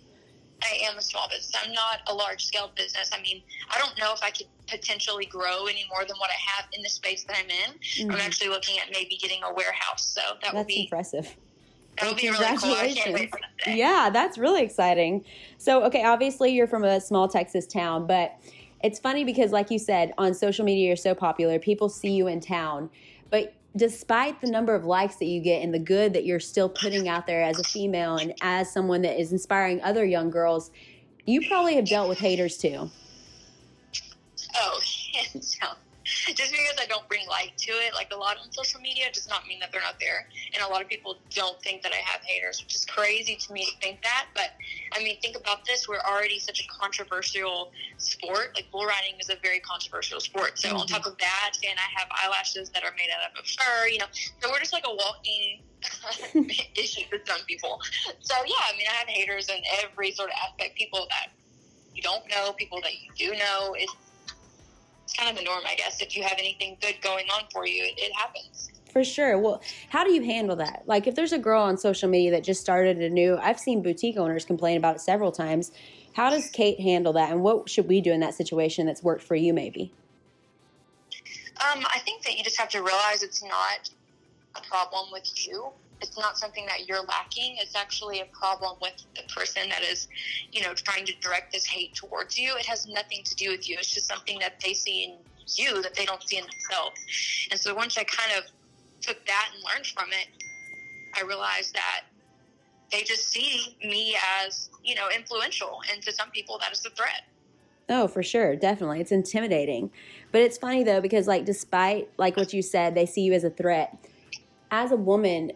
I 0.63 0.89
am 0.89 0.97
a 0.97 1.01
small 1.01 1.27
business. 1.29 1.51
I'm 1.63 1.73
not 1.73 1.99
a 2.07 2.13
large 2.13 2.43
scale 2.45 2.71
business. 2.75 3.09
I 3.13 3.21
mean, 3.21 3.43
I 3.69 3.77
don't 3.77 3.97
know 3.99 4.13
if 4.13 4.23
I 4.23 4.31
could 4.31 4.47
potentially 4.67 5.25
grow 5.25 5.65
any 5.65 5.85
more 5.89 6.03
than 6.05 6.17
what 6.17 6.29
I 6.29 6.55
have 6.55 6.65
in 6.73 6.81
the 6.83 6.89
space 6.89 7.23
that 7.25 7.37
I'm 7.37 7.49
in. 7.49 8.11
I'm 8.11 8.19
Mhm. 8.19 8.25
actually 8.25 8.49
looking 8.49 8.79
at 8.79 8.91
maybe 8.91 9.17
getting 9.17 9.43
a 9.43 9.53
warehouse. 9.53 10.03
So 10.03 10.21
that 10.41 10.53
would 10.53 10.59
That's 10.59 10.67
be 10.67 10.81
impressive. 10.83 11.37
that 11.97 12.09
would 12.09 12.17
be 12.17 12.29
really 12.29 12.57
cool. 12.57 12.73
I 12.73 12.93
can't 12.93 13.13
wait 13.13 13.29
for 13.29 13.39
that 13.39 13.65
day. 13.65 13.77
Yeah, 13.77 14.09
that's 14.11 14.37
really 14.37 14.61
exciting. 14.61 15.25
So, 15.57 15.83
okay, 15.85 16.03
obviously 16.03 16.51
you're 16.51 16.67
from 16.67 16.83
a 16.83 17.01
small 17.01 17.27
Texas 17.27 17.65
town, 17.65 18.05
but 18.05 18.39
it's 18.83 18.99
funny 18.99 19.23
because, 19.23 19.51
like 19.51 19.71
you 19.71 19.79
said, 19.79 20.13
on 20.17 20.33
social 20.33 20.63
media 20.63 20.87
you're 20.87 20.95
so 20.95 21.15
popular, 21.15 21.57
people 21.59 21.89
see 21.89 22.11
you 22.11 22.27
in 22.27 22.39
town. 22.39 22.89
But 23.31 23.56
despite 23.77 24.41
the 24.41 24.48
number 24.48 24.75
of 24.75 24.86
likes 24.86 25.17
that 25.17 25.25
you 25.25 25.41
get 25.41 25.63
and 25.63 25.74
the 25.74 25.79
good 25.79 26.13
that 26.13 26.25
you're 26.25 26.39
still 26.39 26.69
putting 26.69 27.07
out 27.07 27.27
there 27.27 27.41
as 27.43 27.60
a 27.60 27.63
female 27.63 28.17
and 28.17 28.34
as 28.41 28.72
someone 28.72 29.01
that 29.03 29.19
is 29.19 29.31
inspiring 29.31 29.81
other 29.81 30.05
young 30.05 30.29
girls, 30.29 30.72
you 31.25 31.48
probably 31.48 31.75
have 31.75 31.86
dealt 31.86 32.10
with 32.10 32.19
haters 32.19 32.57
too. 32.57 32.89
Oh, 34.60 34.81
hands 35.13 35.57
down. 35.62 35.75
Just 36.27 36.51
because 36.51 36.77
I 36.79 36.85
don't 36.85 37.07
bring 37.07 37.27
light 37.27 37.57
to 37.57 37.71
it, 37.71 37.93
like 37.93 38.11
a 38.13 38.17
lot 38.17 38.37
on 38.41 38.51
social 38.51 38.79
media, 38.79 39.05
does 39.11 39.27
not 39.27 39.45
mean 39.47 39.59
that 39.59 39.71
they're 39.71 39.81
not 39.81 39.99
there. 39.99 40.27
And 40.53 40.63
a 40.63 40.67
lot 40.67 40.81
of 40.81 40.87
people 40.87 41.17
don't 41.31 41.61
think 41.61 41.81
that 41.83 41.91
I 41.91 41.97
have 41.97 42.21
haters, 42.23 42.61
which 42.63 42.75
is 42.75 42.85
crazy 42.85 43.35
to 43.35 43.53
me 43.53 43.65
to 43.65 43.71
think 43.81 44.01
that. 44.03 44.27
But 44.33 44.51
I 44.93 45.03
mean, 45.03 45.19
think 45.21 45.35
about 45.37 45.65
this: 45.65 45.87
we're 45.87 45.99
already 45.99 46.39
such 46.39 46.63
a 46.63 46.67
controversial 46.67 47.71
sport. 47.97 48.51
Like 48.55 48.71
bull 48.71 48.85
riding 48.85 49.19
is 49.19 49.29
a 49.29 49.35
very 49.41 49.59
controversial 49.59 50.19
sport. 50.19 50.57
So 50.57 50.69
on 50.69 50.75
mm-hmm. 50.75 50.95
top 50.95 51.05
of 51.05 51.17
that, 51.17 51.53
and 51.67 51.77
I 51.77 51.99
have 51.99 52.07
eyelashes 52.11 52.69
that 52.69 52.83
are 52.83 52.93
made 52.97 53.09
out 53.11 53.39
of 53.39 53.45
fur. 53.45 53.87
You 53.87 53.99
know, 53.99 54.07
so 54.13 54.49
we're 54.49 54.59
just 54.59 54.73
like 54.73 54.85
a 54.87 54.95
walking 54.95 55.63
issue 56.75 57.03
to 57.11 57.19
some 57.25 57.41
people. 57.47 57.79
So 58.19 58.35
yeah, 58.45 58.63
I 58.73 58.77
mean, 58.77 58.87
I 58.89 58.95
have 58.95 59.07
haters 59.07 59.49
in 59.49 59.61
every 59.83 60.11
sort 60.11 60.29
of 60.29 60.35
aspect. 60.47 60.77
People 60.77 61.07
that 61.09 61.31
you 61.93 62.01
don't 62.01 62.23
know, 62.29 62.53
people 62.53 62.79
that 62.81 62.93
you 62.93 63.09
do 63.17 63.37
know. 63.37 63.75
It's, 63.77 63.93
it's 65.07 65.17
kind 65.17 65.31
of 65.31 65.37
the 65.37 65.43
norm, 65.45 65.61
I 65.65 65.75
guess. 65.75 66.01
If 66.01 66.17
you 66.17 66.23
have 66.23 66.37
anything 66.37 66.75
good 66.81 66.95
going 67.01 67.27
on 67.29 67.43
for 67.49 67.65
you, 67.65 67.81
it, 67.81 67.93
it 67.97 68.13
happens. 68.13 68.69
For 68.91 69.05
sure. 69.05 69.39
Well, 69.39 69.61
how 69.87 70.03
do 70.03 70.11
you 70.11 70.21
handle 70.21 70.57
that? 70.57 70.83
Like, 70.85 71.07
if 71.07 71.15
there's 71.15 71.31
a 71.31 71.37
girl 71.37 71.61
on 71.61 71.77
social 71.77 72.09
media 72.09 72.31
that 72.31 72.43
just 72.43 72.59
started 72.59 72.97
a 72.97 73.09
new, 73.09 73.37
I've 73.37 73.57
seen 73.57 73.81
boutique 73.81 74.17
owners 74.17 74.43
complain 74.43 74.75
about 74.75 74.95
it 74.97 74.99
several 74.99 75.31
times. 75.31 75.71
How 76.13 76.29
does 76.29 76.49
Kate 76.49 76.81
handle 76.81 77.13
that, 77.13 77.31
and 77.31 77.41
what 77.41 77.69
should 77.69 77.87
we 77.87 78.01
do 78.01 78.11
in 78.11 78.19
that 78.19 78.33
situation 78.33 78.85
that's 78.85 79.01
worked 79.01 79.23
for 79.23 79.35
you, 79.35 79.53
maybe? 79.53 79.93
Um, 81.71 81.85
I 81.93 81.99
think 81.99 82.23
that 82.23 82.37
you 82.37 82.43
just 82.43 82.59
have 82.59 82.69
to 82.69 82.79
realize 82.79 83.23
it's 83.23 83.41
not 83.41 83.89
a 84.55 84.61
problem 84.67 85.07
with 85.13 85.47
you. 85.47 85.69
It's 86.01 86.17
not 86.17 86.37
something 86.37 86.65
that 86.67 86.87
you're 86.87 87.03
lacking. 87.03 87.57
It's 87.59 87.75
actually 87.75 88.21
a 88.21 88.25
problem 88.25 88.77
with 88.81 89.03
the 89.15 89.23
person 89.33 89.69
that 89.69 89.83
is, 89.83 90.07
you 90.51 90.61
know, 90.61 90.73
trying 90.73 91.05
to 91.05 91.13
direct 91.21 91.53
this 91.53 91.65
hate 91.65 91.95
towards 91.95 92.37
you. 92.37 92.55
It 92.55 92.65
has 92.65 92.87
nothing 92.87 93.23
to 93.23 93.35
do 93.35 93.49
with 93.49 93.67
you. 93.67 93.77
It's 93.79 93.89
just 93.89 94.07
something 94.07 94.37
that 94.39 94.59
they 94.63 94.73
see 94.73 95.03
in 95.05 95.17
you 95.55 95.81
that 95.81 95.95
they 95.95 96.05
don't 96.05 96.21
see 96.27 96.37
in 96.37 96.43
themselves. 96.43 96.99
And 97.51 97.59
so 97.59 97.73
once 97.73 97.97
I 97.97 98.03
kind 98.03 98.31
of 98.37 98.43
took 99.01 99.25
that 99.25 99.49
and 99.53 99.63
learned 99.63 99.87
from 99.87 100.09
it, 100.09 100.27
I 101.15 101.23
realized 101.25 101.73
that 101.73 102.01
they 102.91 103.03
just 103.03 103.29
see 103.29 103.75
me 103.83 104.15
as, 104.41 104.69
you 104.83 104.95
know, 104.95 105.07
influential. 105.15 105.81
And 105.91 106.01
to 106.03 106.11
some 106.13 106.29
people, 106.31 106.59
that 106.59 106.71
is 106.71 106.85
a 106.85 106.89
threat. 106.91 107.23
Oh, 107.89 108.07
for 108.07 108.21
sure. 108.21 108.55
Definitely. 108.55 108.99
It's 109.01 109.11
intimidating. 109.11 109.91
But 110.31 110.41
it's 110.41 110.57
funny 110.57 110.83
though, 110.83 111.01
because 111.01 111.27
like, 111.27 111.45
despite 111.45 112.09
like 112.17 112.35
what 112.35 112.53
you 112.53 112.61
said, 112.61 112.95
they 112.95 113.05
see 113.05 113.21
you 113.21 113.33
as 113.33 113.43
a 113.43 113.49
threat. 113.49 113.97
As 114.69 114.91
a 114.91 114.97
woman, 114.97 115.53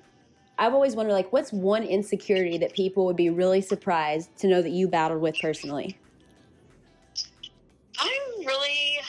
I've 0.62 0.75
always 0.75 0.96
wondered 0.96 1.13
like, 1.13 1.34
what's 1.34 1.51
one 1.51 1.82
insecurity 1.82 2.60
that 2.60 2.74
people 2.74 3.08
would 3.08 3.15
be 3.15 3.32
really 3.32 3.62
surprised 3.62 4.30
to 4.38 4.48
know 4.48 4.62
that 4.62 4.70
you 4.70 4.88
battled 4.88 5.20
with 5.20 5.36
personally? 5.41 5.98
I'm 8.00 8.46
really, 8.46 9.00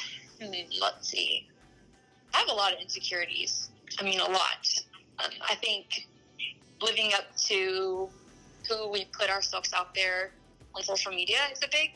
let's 0.81 1.11
see. 1.11 1.47
I 2.35 2.39
have 2.39 2.49
a 2.49 2.55
lot 2.55 2.73
of 2.73 2.81
insecurities. 2.81 3.69
I 4.01 4.03
mean, 4.03 4.19
a 4.19 4.31
lot. 4.31 4.67
Um, 5.23 5.31
I 5.47 5.57
think 5.57 6.09
living 6.81 7.11
up 7.15 7.37
to 7.49 8.09
who 8.67 8.89
we 8.91 9.05
put 9.13 9.29
ourselves 9.29 9.75
out 9.77 9.95
there 9.95 10.31
on 10.75 10.83
social 10.83 11.13
media 11.13 11.37
is 11.53 11.59
a 11.63 11.69
big 11.71 11.91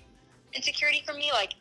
insecurity 0.52 1.02
for 1.06 1.14
me. 1.14 1.32
Like, 1.32 1.54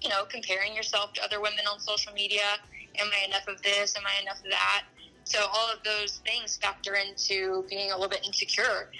you 0.00 0.08
know, 0.08 0.24
comparing 0.24 0.74
yourself 0.74 1.12
to 1.12 1.22
other 1.22 1.42
women 1.42 1.66
on 1.70 1.80
social 1.80 2.14
media. 2.14 2.56
Am 2.98 3.08
I 3.12 3.26
enough 3.26 3.46
of 3.46 3.60
this? 3.60 3.94
Am 3.94 4.04
I 4.06 4.22
enough 4.22 4.38
of 4.38 4.50
that? 4.50 4.84
So 5.28 5.40
all 5.52 5.70
of 5.70 5.82
those 5.84 6.22
things 6.26 6.56
factor 6.56 6.94
into 6.94 7.64
being 7.68 7.90
a 7.90 7.94
little 7.94 8.08
bit 8.08 8.24
insecure. 8.24 8.90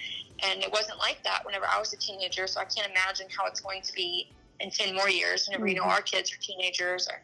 And 0.44 0.62
it 0.62 0.70
wasn't 0.70 0.98
like 0.98 1.24
that 1.24 1.44
whenever 1.44 1.64
I 1.66 1.78
was 1.78 1.92
a 1.94 1.96
teenager. 1.96 2.46
So 2.46 2.60
I 2.60 2.64
can't 2.64 2.90
imagine 2.90 3.28
how 3.34 3.46
it's 3.46 3.60
going 3.60 3.80
to 3.80 3.92
be 3.94 4.28
in 4.60 4.70
10 4.70 4.94
more 4.94 5.08
years 5.08 5.46
whenever 5.46 5.64
mm-hmm. 5.64 5.68
you 5.68 5.74
know 5.76 5.82
mm-hmm. 5.82 5.92
our 5.92 6.02
kids 6.02 6.32
are 6.32 6.36
teenagers 6.40 7.08
or 7.08 7.20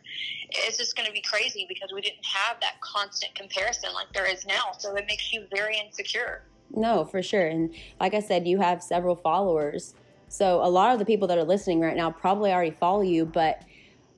it's 0.50 0.78
just 0.78 0.96
going 0.96 1.06
to 1.06 1.12
be 1.12 1.20
crazy 1.20 1.66
because 1.68 1.90
we 1.92 2.00
didn't 2.00 2.24
have 2.24 2.58
that 2.60 2.80
constant 2.80 3.34
comparison 3.34 3.92
like 3.92 4.06
there 4.12 4.30
is 4.30 4.46
now 4.46 4.70
so 4.78 4.94
it 4.94 5.04
makes 5.08 5.32
you 5.32 5.44
very 5.52 5.76
insecure 5.76 6.42
no 6.76 7.04
for 7.04 7.22
sure 7.22 7.48
and 7.48 7.74
like 7.98 8.14
i 8.14 8.20
said 8.20 8.46
you 8.46 8.58
have 8.58 8.80
several 8.80 9.16
followers 9.16 9.94
so 10.28 10.64
a 10.64 10.70
lot 10.70 10.92
of 10.92 11.00
the 11.00 11.04
people 11.04 11.26
that 11.26 11.36
are 11.36 11.44
listening 11.44 11.80
right 11.80 11.96
now 11.96 12.08
probably 12.08 12.52
already 12.52 12.70
follow 12.70 13.02
you 13.02 13.24
but 13.24 13.64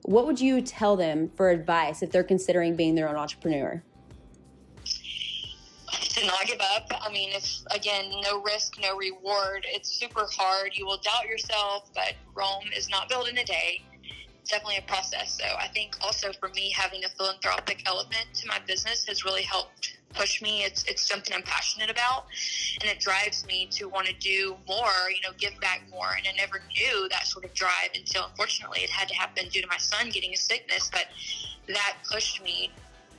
what 0.03 0.27
would 0.27 0.39
you 0.39 0.61
tell 0.61 0.95
them 0.95 1.31
for 1.35 1.49
advice 1.49 2.03
if 2.03 2.11
they're 2.11 2.23
considering 2.23 2.75
being 2.75 2.93
their 2.93 3.09
own 3.09 3.15
entrepreneur 3.15 3.81
to 6.17 6.25
not 6.25 6.45
give 6.45 6.59
up. 6.59 6.91
I 7.01 7.11
mean, 7.11 7.31
if 7.33 7.61
again, 7.71 8.11
no 8.23 8.41
risk, 8.41 8.77
no 8.81 8.97
reward, 8.97 9.65
it's 9.69 9.89
super 9.89 10.27
hard. 10.31 10.71
You 10.73 10.85
will 10.85 10.97
doubt 10.97 11.27
yourself, 11.27 11.89
but 11.93 12.13
Rome 12.33 12.69
is 12.75 12.89
not 12.89 13.09
built 13.09 13.29
in 13.29 13.37
a 13.37 13.43
day. 13.43 13.83
It's 14.41 14.49
definitely 14.49 14.77
a 14.77 14.81
process. 14.83 15.37
So 15.37 15.45
I 15.59 15.67
think 15.67 15.95
also 16.01 16.31
for 16.33 16.49
me, 16.49 16.71
having 16.71 17.03
a 17.03 17.09
philanthropic 17.09 17.83
element 17.85 18.27
to 18.35 18.47
my 18.47 18.59
business 18.65 19.05
has 19.05 19.25
really 19.25 19.43
helped 19.43 19.97
push 20.13 20.41
me. 20.41 20.63
It's 20.63 20.83
it's 20.85 21.07
something 21.07 21.35
I'm 21.35 21.43
passionate 21.43 21.89
about, 21.89 22.25
and 22.81 22.89
it 22.89 22.99
drives 22.99 23.45
me 23.45 23.67
to 23.71 23.87
want 23.87 24.07
to 24.07 24.13
do 24.13 24.55
more. 24.67 25.11
You 25.13 25.21
know, 25.21 25.35
give 25.37 25.59
back 25.59 25.81
more. 25.91 26.09
And 26.17 26.27
I 26.27 26.31
never 26.35 26.61
knew 26.75 27.07
that 27.09 27.27
sort 27.27 27.45
of 27.45 27.53
drive 27.53 27.89
until 27.95 28.25
unfortunately 28.25 28.79
it 28.81 28.89
had 28.89 29.07
to 29.09 29.15
happen 29.15 29.49
due 29.49 29.61
to 29.61 29.67
my 29.67 29.77
son 29.77 30.09
getting 30.09 30.33
a 30.33 30.37
sickness. 30.37 30.89
But 30.91 31.05
that 31.67 31.97
pushed 32.09 32.41
me 32.43 32.71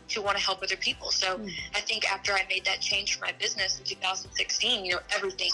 to 0.08 0.22
want 0.22 0.36
to 0.36 0.42
help 0.42 0.62
other 0.62 0.76
people. 0.76 1.10
So 1.10 1.38
mm. 1.38 1.50
I 1.74 1.80
think 1.80 2.10
after 2.10 2.32
I 2.32 2.44
made 2.48 2.64
that 2.64 2.80
change 2.80 3.16
for 3.16 3.24
my 3.24 3.32
business 3.38 3.78
in 3.78 3.84
2016, 3.84 4.84
you 4.84 4.92
know, 4.92 5.00
everything 5.14 5.50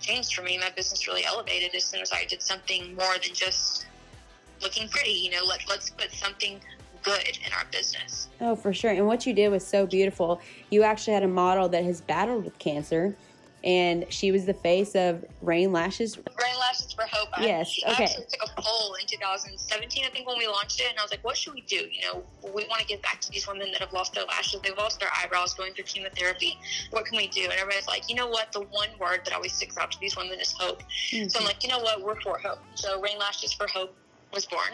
changed 0.00 0.34
for 0.34 0.42
me. 0.42 0.58
My 0.58 0.70
business 0.70 1.06
really 1.06 1.24
elevated 1.24 1.74
as 1.74 1.84
soon 1.84 2.00
as 2.00 2.12
I 2.12 2.24
did 2.24 2.42
something 2.42 2.94
more 2.94 3.14
than 3.14 3.34
just 3.34 3.86
looking 4.60 4.88
pretty. 4.88 5.12
You 5.12 5.30
know, 5.32 5.44
let, 5.44 5.68
let's 5.68 5.90
put 5.90 6.12
something 6.12 6.60
good 7.02 7.38
in 7.46 7.52
our 7.52 7.64
business. 7.70 8.28
Oh, 8.40 8.56
for 8.56 8.74
sure. 8.74 8.90
And 8.90 9.06
what 9.06 9.26
you 9.26 9.32
did 9.32 9.48
was 9.48 9.66
so 9.66 9.86
beautiful. 9.86 10.40
You 10.70 10.82
actually 10.82 11.14
had 11.14 11.22
a 11.22 11.28
model 11.28 11.68
that 11.68 11.84
has 11.84 12.00
battled 12.00 12.44
with 12.44 12.58
cancer 12.58 13.14
and 13.64 14.06
she 14.10 14.30
was 14.30 14.46
the 14.46 14.54
face 14.54 14.94
of 14.94 15.24
Rain 15.42 15.72
Lashes. 15.72 16.16
Rain 16.16 16.24
Lashes 16.26 16.65
Hope. 17.16 17.28
Yes. 17.40 17.80
I, 17.86 17.92
okay. 17.92 18.02
I 18.02 18.06
actually 18.06 18.26
took 18.30 18.48
a 18.48 18.60
poll 18.60 18.94
in 18.94 19.06
2017, 19.06 20.04
I 20.04 20.10
think, 20.10 20.26
when 20.28 20.38
we 20.38 20.46
launched 20.46 20.80
it, 20.80 20.88
and 20.90 20.98
I 20.98 21.02
was 21.02 21.10
like, 21.10 21.24
"What 21.24 21.36
should 21.36 21.54
we 21.54 21.62
do? 21.62 21.76
You 21.76 22.02
know, 22.02 22.22
we 22.42 22.66
want 22.68 22.80
to 22.80 22.86
give 22.86 23.00
back 23.02 23.20
to 23.22 23.30
these 23.30 23.46
women 23.48 23.72
that 23.72 23.80
have 23.80 23.92
lost 23.92 24.14
their 24.14 24.24
lashes, 24.24 24.60
they've 24.62 24.76
lost 24.76 25.00
their 25.00 25.10
eyebrows, 25.22 25.54
going 25.54 25.72
through 25.72 25.84
chemotherapy. 25.84 26.58
What 26.90 27.06
can 27.06 27.16
we 27.16 27.28
do?" 27.28 27.44
And 27.44 27.52
everybody's 27.52 27.88
like, 27.88 28.08
"You 28.08 28.16
know 28.16 28.28
what? 28.28 28.52
The 28.52 28.60
one 28.60 28.88
word 29.00 29.20
that 29.24 29.32
always 29.32 29.52
sticks 29.52 29.76
out 29.76 29.90
to 29.92 29.98
these 30.00 30.16
women 30.16 30.40
is 30.40 30.52
hope." 30.52 30.82
Mm-hmm. 31.10 31.28
So 31.28 31.40
I'm 31.40 31.46
like, 31.46 31.62
"You 31.62 31.70
know 31.70 31.80
what? 31.80 32.02
We're 32.02 32.20
for 32.20 32.38
hope." 32.38 32.58
So 32.74 33.00
Rain 33.00 33.18
Lashes 33.18 33.52
for 33.52 33.66
Hope 33.66 33.94
was 34.32 34.46
born, 34.46 34.72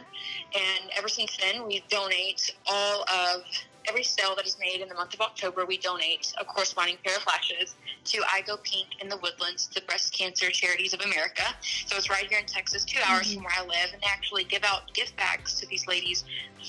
and 0.55 0.91
ever 0.97 1.09
since 1.09 1.37
then, 1.37 1.67
we 1.67 1.85
donate 1.89 2.55
all 2.67 3.03
of 3.03 3.43
every 3.89 4.03
sale 4.03 4.35
that 4.37 4.47
is 4.47 4.57
made 4.59 4.81
in 4.81 4.89
the 4.89 4.95
month 4.95 5.15
of 5.15 5.21
October, 5.21 5.65
we 5.67 5.79
donate 5.79 6.33
a 6.41 6.45
corresponding 6.45 6.97
pair 7.05 7.17
of 7.17 7.27
lashes 7.27 7.75
to 8.05 8.23
I 8.33 8.43
Go 8.43 8.57
Pink 8.59 9.01
in 9.01 9.09
the 9.09 9.17
Woodlands, 9.19 9.69
the 9.75 9.81
Breast 9.83 10.13
Cancer 10.17 10.51
Charities 10.51 10.93
of 10.95 11.01
America. 11.01 11.43
So 11.87 11.97
it's 11.97 12.11
right 12.11 12.29
here 12.29 12.39
in 12.39 12.47
Texas, 12.47 12.85
two 12.85 13.01
hours 13.07 13.27
mm-hmm. 13.27 13.35
from 13.35 13.45
where 13.45 13.55
I 13.57 13.63
live, 13.63 13.93
and 13.93 14.03
they 14.03 14.09
actually 14.09 14.45
give 14.45 14.65
out 14.65 14.93
gift 14.95 15.17
bags 15.17 15.59
to 15.61 15.67
these 15.67 15.87
ladies 15.87 16.25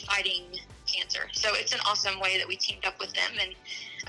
fighting 0.08 0.44
cancer. 0.86 1.30
So 1.32 1.50
it's 1.54 1.74
an 1.74 1.80
awesome 1.86 2.20
way 2.20 2.38
that 2.38 2.48
we 2.48 2.56
teamed 2.56 2.86
up 2.86 3.00
with 3.00 3.14
them. 3.14 3.32
And 3.42 3.56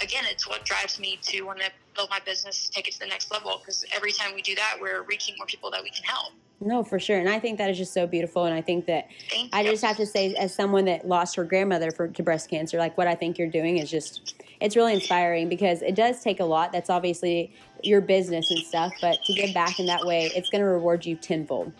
again, 0.02 0.24
it's 0.26 0.48
what 0.48 0.64
drives 0.64 0.98
me 0.98 1.18
to 1.22 1.42
want 1.42 1.60
to 1.60 1.70
build 1.94 2.10
my 2.10 2.20
business, 2.24 2.68
take 2.68 2.88
it 2.88 2.94
to 2.94 3.00
the 3.00 3.06
next 3.06 3.30
level, 3.30 3.58
because 3.58 3.84
every 3.92 4.12
time 4.12 4.34
we 4.34 4.42
do 4.42 4.54
that, 4.56 4.76
we're 4.80 5.02
reaching 5.02 5.34
more 5.38 5.46
people 5.46 5.70
that 5.70 5.82
we 5.82 5.90
can 5.90 6.04
help. 6.04 6.32
No, 6.60 6.82
for 6.82 6.98
sure. 6.98 7.18
And 7.18 7.28
I 7.28 7.38
think 7.40 7.58
that 7.58 7.68
is 7.68 7.76
just 7.76 7.92
so 7.92 8.06
beautiful. 8.06 8.44
And 8.44 8.54
I 8.54 8.62
think 8.62 8.86
that 8.86 9.08
Thank 9.30 9.54
I 9.54 9.62
you. 9.62 9.70
just 9.72 9.84
have 9.84 9.96
to 9.96 10.06
say, 10.06 10.34
as 10.34 10.54
someone 10.54 10.86
that 10.86 11.06
lost 11.06 11.36
her 11.36 11.44
grandmother 11.44 11.90
for, 11.90 12.08
to 12.08 12.22
breast 12.22 12.48
cancer, 12.48 12.78
like 12.78 12.96
what 12.96 13.06
I 13.06 13.14
think 13.14 13.38
you're 13.38 13.48
doing 13.50 13.78
is 13.78 13.90
just, 13.90 14.42
it's 14.60 14.76
really 14.76 14.94
inspiring 14.94 15.48
because 15.48 15.82
it 15.82 15.94
does 15.94 16.22
take 16.22 16.40
a 16.40 16.44
lot. 16.44 16.72
That's 16.72 16.88
obviously 16.88 17.52
your 17.82 18.00
business 18.00 18.50
and 18.50 18.60
stuff, 18.60 18.92
but 19.00 19.18
to 19.24 19.32
give 19.34 19.52
back 19.52 19.78
in 19.78 19.86
that 19.86 20.06
way, 20.06 20.30
it's 20.34 20.48
going 20.48 20.62
to 20.62 20.68
reward 20.68 21.04
you 21.04 21.16
tenfold. 21.16 21.72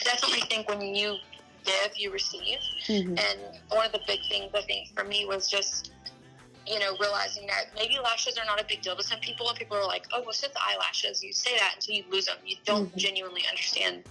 I 0.00 0.04
definitely 0.04 0.42
think 0.48 0.68
when 0.68 0.80
you 0.80 1.16
give, 1.64 1.92
you 1.96 2.12
receive. 2.12 2.58
Mm-hmm. 2.86 3.18
And 3.18 3.60
one 3.70 3.86
of 3.86 3.92
the 3.92 4.00
big 4.06 4.20
things 4.28 4.52
I 4.54 4.62
think 4.62 4.96
for 4.96 5.04
me 5.04 5.26
was 5.26 5.48
just 5.48 5.92
you 6.66 6.78
know, 6.78 6.96
realizing 7.00 7.46
that 7.46 7.66
maybe 7.74 7.98
lashes 8.02 8.38
are 8.38 8.44
not 8.44 8.60
a 8.60 8.64
big 8.64 8.82
deal 8.82 8.96
to 8.96 9.02
some 9.02 9.20
people, 9.20 9.48
and 9.48 9.58
people 9.58 9.76
are 9.76 9.86
like, 9.86 10.06
"Oh, 10.12 10.20
well, 10.20 10.30
it's 10.30 10.40
just 10.40 10.56
eyelashes." 10.56 11.22
You 11.22 11.32
say 11.32 11.56
that 11.58 11.74
until 11.74 11.96
you 11.96 12.04
lose 12.10 12.26
them. 12.26 12.36
You 12.44 12.56
don't 12.64 12.88
mm-hmm. 12.88 12.98
genuinely 12.98 13.42
understand 13.48 14.04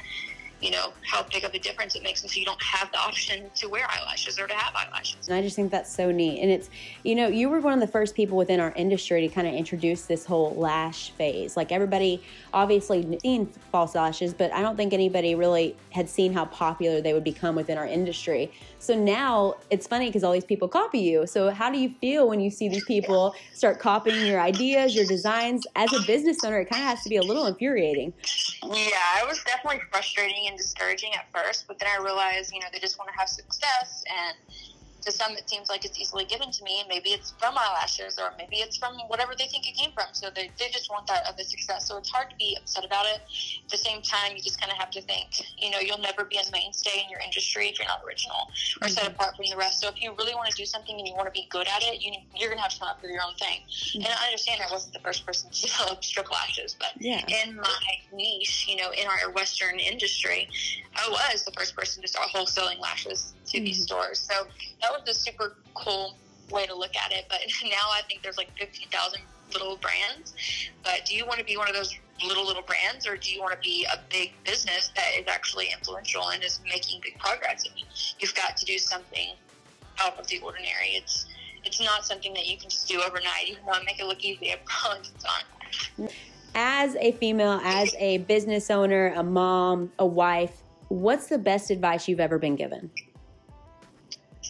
you 0.61 0.71
know 0.71 0.93
how 1.03 1.23
big 1.23 1.43
of 1.43 1.53
a 1.53 1.59
difference 1.59 1.95
it 1.95 2.03
makes 2.03 2.21
and 2.21 2.31
so 2.31 2.39
you 2.39 2.45
don't 2.45 2.61
have 2.61 2.91
the 2.91 2.99
option 2.99 3.49
to 3.55 3.67
wear 3.67 3.87
eyelashes 3.89 4.39
or 4.39 4.47
to 4.47 4.53
have 4.53 4.73
eyelashes. 4.75 5.27
And 5.27 5.35
i 5.35 5.41
just 5.41 5.55
think 5.55 5.71
that's 5.71 5.93
so 5.93 6.11
neat 6.11 6.41
and 6.41 6.51
it's 6.51 6.69
you 7.03 7.15
know 7.15 7.27
you 7.27 7.49
were 7.49 7.59
one 7.59 7.73
of 7.73 7.79
the 7.79 7.87
first 7.87 8.15
people 8.15 8.37
within 8.37 8.59
our 8.59 8.71
industry 8.73 9.27
to 9.27 9.33
kind 9.33 9.47
of 9.47 9.53
introduce 9.53 10.03
this 10.03 10.25
whole 10.25 10.53
lash 10.55 11.11
phase. 11.11 11.57
Like 11.57 11.71
everybody 11.71 12.23
obviously 12.53 13.19
seen 13.19 13.47
false 13.71 13.95
lashes 13.95 14.33
but 14.33 14.53
i 14.53 14.61
don't 14.61 14.77
think 14.77 14.93
anybody 14.93 15.35
really 15.35 15.75
had 15.91 16.09
seen 16.09 16.33
how 16.33 16.45
popular 16.45 17.01
they 17.01 17.13
would 17.13 17.23
become 17.23 17.55
within 17.55 17.77
our 17.77 17.85
industry. 17.85 18.51
So 18.79 18.95
now 18.95 19.55
it's 19.69 19.87
funny 19.87 20.07
because 20.07 20.23
all 20.23 20.31
these 20.31 20.45
people 20.45 20.67
copy 20.67 20.99
you. 20.99 21.27
So 21.27 21.51
how 21.51 21.69
do 21.71 21.77
you 21.77 21.93
feel 22.01 22.27
when 22.27 22.39
you 22.39 22.49
see 22.49 22.69
these 22.69 22.85
people 22.85 23.35
start 23.53 23.79
copying 23.79 24.25
your 24.25 24.39
ideas 24.39 24.95
your 24.95 25.05
designs? 25.05 25.65
As 25.75 25.91
a 25.93 26.01
business 26.05 26.43
owner 26.43 26.59
it 26.59 26.69
kind 26.69 26.81
of 26.81 26.89
has 26.89 27.03
to 27.03 27.09
be 27.09 27.17
a 27.17 27.21
little 27.21 27.45
infuriating. 27.45 28.13
Yeah 28.63 29.21
it 29.21 29.27
was 29.27 29.43
definitely 29.43 29.81
frustrating 29.91 30.45
and 30.51 30.59
discouraging 30.59 31.15
at 31.15 31.31
first, 31.31 31.65
but 31.67 31.79
then 31.79 31.87
I 31.87 32.03
realized, 32.03 32.51
you 32.53 32.59
know, 32.59 32.67
they 32.71 32.79
just 32.79 32.99
want 32.99 33.09
to 33.09 33.17
have 33.17 33.29
success 33.29 34.03
and 34.11 34.35
to 35.01 35.11
some 35.11 35.33
it 35.33 35.49
seems 35.49 35.69
like 35.69 35.85
it's 35.85 35.99
easily 35.99 36.25
given 36.25 36.51
to 36.51 36.63
me. 36.63 36.79
And 36.79 36.89
maybe 36.89 37.09
it's 37.09 37.33
from 37.37 37.57
eyelashes 37.57 38.19
or 38.19 38.33
maybe 38.37 38.57
it's 38.57 38.77
from 38.77 38.97
whatever 39.07 39.33
they 39.37 39.47
think 39.47 39.67
it 39.67 39.75
came 39.75 39.91
from. 39.91 40.07
So 40.13 40.29
they, 40.33 40.51
they 40.57 40.69
just 40.69 40.89
want 40.89 41.07
that 41.07 41.23
other 41.27 41.43
success. 41.43 41.87
So 41.87 41.97
it's 41.97 42.09
hard 42.09 42.29
to 42.29 42.35
be 42.35 42.57
upset 42.59 42.85
about 42.85 43.05
it. 43.05 43.21
At 43.63 43.69
the 43.69 43.77
same 43.77 44.01
time 44.01 44.35
you 44.35 44.41
just 44.41 44.59
kind 44.59 44.71
of 44.71 44.77
have 44.77 44.91
to 44.91 45.01
think 45.01 45.27
you 45.57 45.71
know 45.71 45.79
you'll 45.79 45.99
never 45.99 46.25
be 46.25 46.37
a 46.37 46.43
mainstay 46.51 47.03
in 47.03 47.09
your 47.09 47.19
industry 47.19 47.69
if 47.69 47.79
you're 47.79 47.87
not 47.87 48.01
original 48.05 48.49
or 48.81 48.87
mm-hmm. 48.87 48.93
set 48.93 49.07
apart 49.07 49.35
from 49.35 49.45
the 49.49 49.57
rest. 49.57 49.81
So 49.81 49.87
if 49.87 50.01
you 50.01 50.13
really 50.17 50.35
want 50.35 50.49
to 50.49 50.57
do 50.57 50.65
something 50.65 50.97
and 50.97 51.07
you 51.07 51.13
want 51.13 51.27
to 51.27 51.31
be 51.31 51.47
good 51.49 51.67
at 51.67 51.83
it 51.83 52.01
you, 52.01 52.11
you're 52.35 52.49
going 52.49 52.57
to 52.57 52.63
have 52.63 52.73
to 52.73 52.79
come 52.79 52.89
up 52.89 53.01
with 53.01 53.11
your 53.11 53.21
own 53.21 53.35
thing. 53.35 53.61
Mm-hmm. 53.71 54.05
and 54.05 54.13
i 54.21 54.25
understand 54.25 54.61
i 54.67 54.71
wasn't 54.71 54.93
the 54.93 54.99
first 54.99 55.25
person 55.25 55.49
to 55.49 55.61
develop 55.67 56.03
strip 56.03 56.31
lashes 56.31 56.75
but 56.79 56.89
yeah. 56.99 57.23
in 57.43 57.55
my 57.55 57.91
niche 58.13 58.67
you 58.67 58.75
know 58.75 58.91
in 58.91 59.07
our 59.07 59.31
western 59.31 59.79
industry 59.79 60.49
i 60.95 61.09
was 61.09 61.43
the 61.43 61.51
first 61.51 61.75
person 61.75 62.01
to 62.01 62.07
start 62.07 62.29
wholesaling 62.33 62.79
lashes 62.79 63.33
to 63.51 63.57
mm-hmm. 63.57 63.65
these 63.65 63.83
stores 63.83 64.19
so 64.19 64.47
that 64.81 64.91
was 64.91 65.07
a 65.07 65.13
super 65.13 65.57
cool 65.73 66.15
way 66.51 66.65
to 66.65 66.75
look 66.75 66.95
at 66.95 67.11
it. 67.11 67.25
But 67.29 67.39
now 67.63 67.89
I 67.91 68.01
think 68.07 68.21
there's 68.21 68.37
like 68.37 68.49
15,000 68.57 69.21
little 69.53 69.77
brands. 69.77 70.33
But 70.83 71.05
do 71.05 71.15
you 71.15 71.25
want 71.25 71.39
to 71.39 71.45
be 71.45 71.57
one 71.57 71.67
of 71.67 71.75
those 71.75 71.95
little 72.23 72.45
little 72.45 72.61
brands, 72.61 73.07
or 73.07 73.17
do 73.17 73.31
you 73.31 73.41
want 73.41 73.53
to 73.53 73.59
be 73.59 73.85
a 73.91 73.99
big 74.09 74.31
business 74.43 74.91
that 74.95 75.07
is 75.17 75.25
actually 75.27 75.69
influential 75.71 76.29
and 76.29 76.43
is 76.43 76.59
making 76.65 77.01
big 77.03 77.17
progress? 77.17 77.65
I 77.69 77.73
mean, 77.73 77.85
you've 78.19 78.35
got 78.35 78.57
to 78.57 78.65
do 78.65 78.77
something 78.77 79.29
out 79.99 80.19
of 80.19 80.27
the 80.27 80.39
ordinary. 80.39 80.89
It's 80.89 81.25
it's 81.63 81.79
not 81.79 82.05
something 82.05 82.33
that 82.33 82.47
you 82.47 82.57
can 82.57 82.69
just 82.69 82.87
do 82.87 83.01
overnight. 83.01 83.47
Even 83.47 83.65
though 83.65 83.73
I 83.73 83.83
make 83.83 83.99
it 83.99 84.05
look 84.05 84.23
easy, 84.23 84.51
I 84.51 84.59
promise 84.65 85.11
it's 85.15 85.25
not. 85.25 86.11
As 86.53 86.95
a 86.95 87.13
female, 87.13 87.61
as 87.63 87.95
a 87.97 88.19
business 88.19 88.69
owner, 88.69 89.13
a 89.15 89.23
mom, 89.23 89.91
a 89.99 90.05
wife, 90.05 90.63
what's 90.89 91.27
the 91.27 91.37
best 91.37 91.71
advice 91.71 92.07
you've 92.07 92.19
ever 92.19 92.37
been 92.37 92.55
given? 92.55 92.91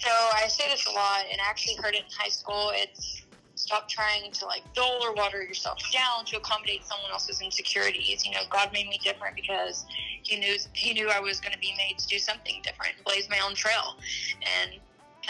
So 0.01 0.10
I 0.10 0.48
say 0.48 0.63
this 0.67 0.88
a 0.88 0.91
lot, 0.91 1.25
and 1.31 1.39
I 1.39 1.48
actually 1.48 1.75
heard 1.75 1.93
it 1.93 2.00
in 2.00 2.12
high 2.17 2.29
school. 2.29 2.72
It's 2.74 3.22
stop 3.53 3.88
trying 3.88 4.31
to 4.31 4.46
like 4.48 4.63
dull 4.74 5.00
or 5.03 5.13
water 5.13 5.43
yourself 5.43 5.77
down 5.93 6.25
to 6.25 6.38
accommodate 6.38 6.84
someone 6.84 7.12
else's 7.12 7.39
insecurities. 7.39 8.25
You 8.25 8.31
know, 8.31 8.41
God 8.50 8.72
made 8.74 8.88
me 8.88 9.00
different 9.03 9.36
because 9.36 9.86
He 10.24 10.38
knew 10.38 10.55
He 10.74 10.93
knew 10.93 11.10
I 11.10 11.20
was 11.20 11.39
going 11.39 11.53
to 11.53 11.60
be 11.60 11.74
made 11.77 12.00
to 12.00 12.08
do 12.08 12.17
something 12.17 12.62
different, 12.63 12.96
blaze 13.05 13.29
my 13.29 13.38
own 13.46 13.53
trail, 13.53 13.96
and 14.41 14.72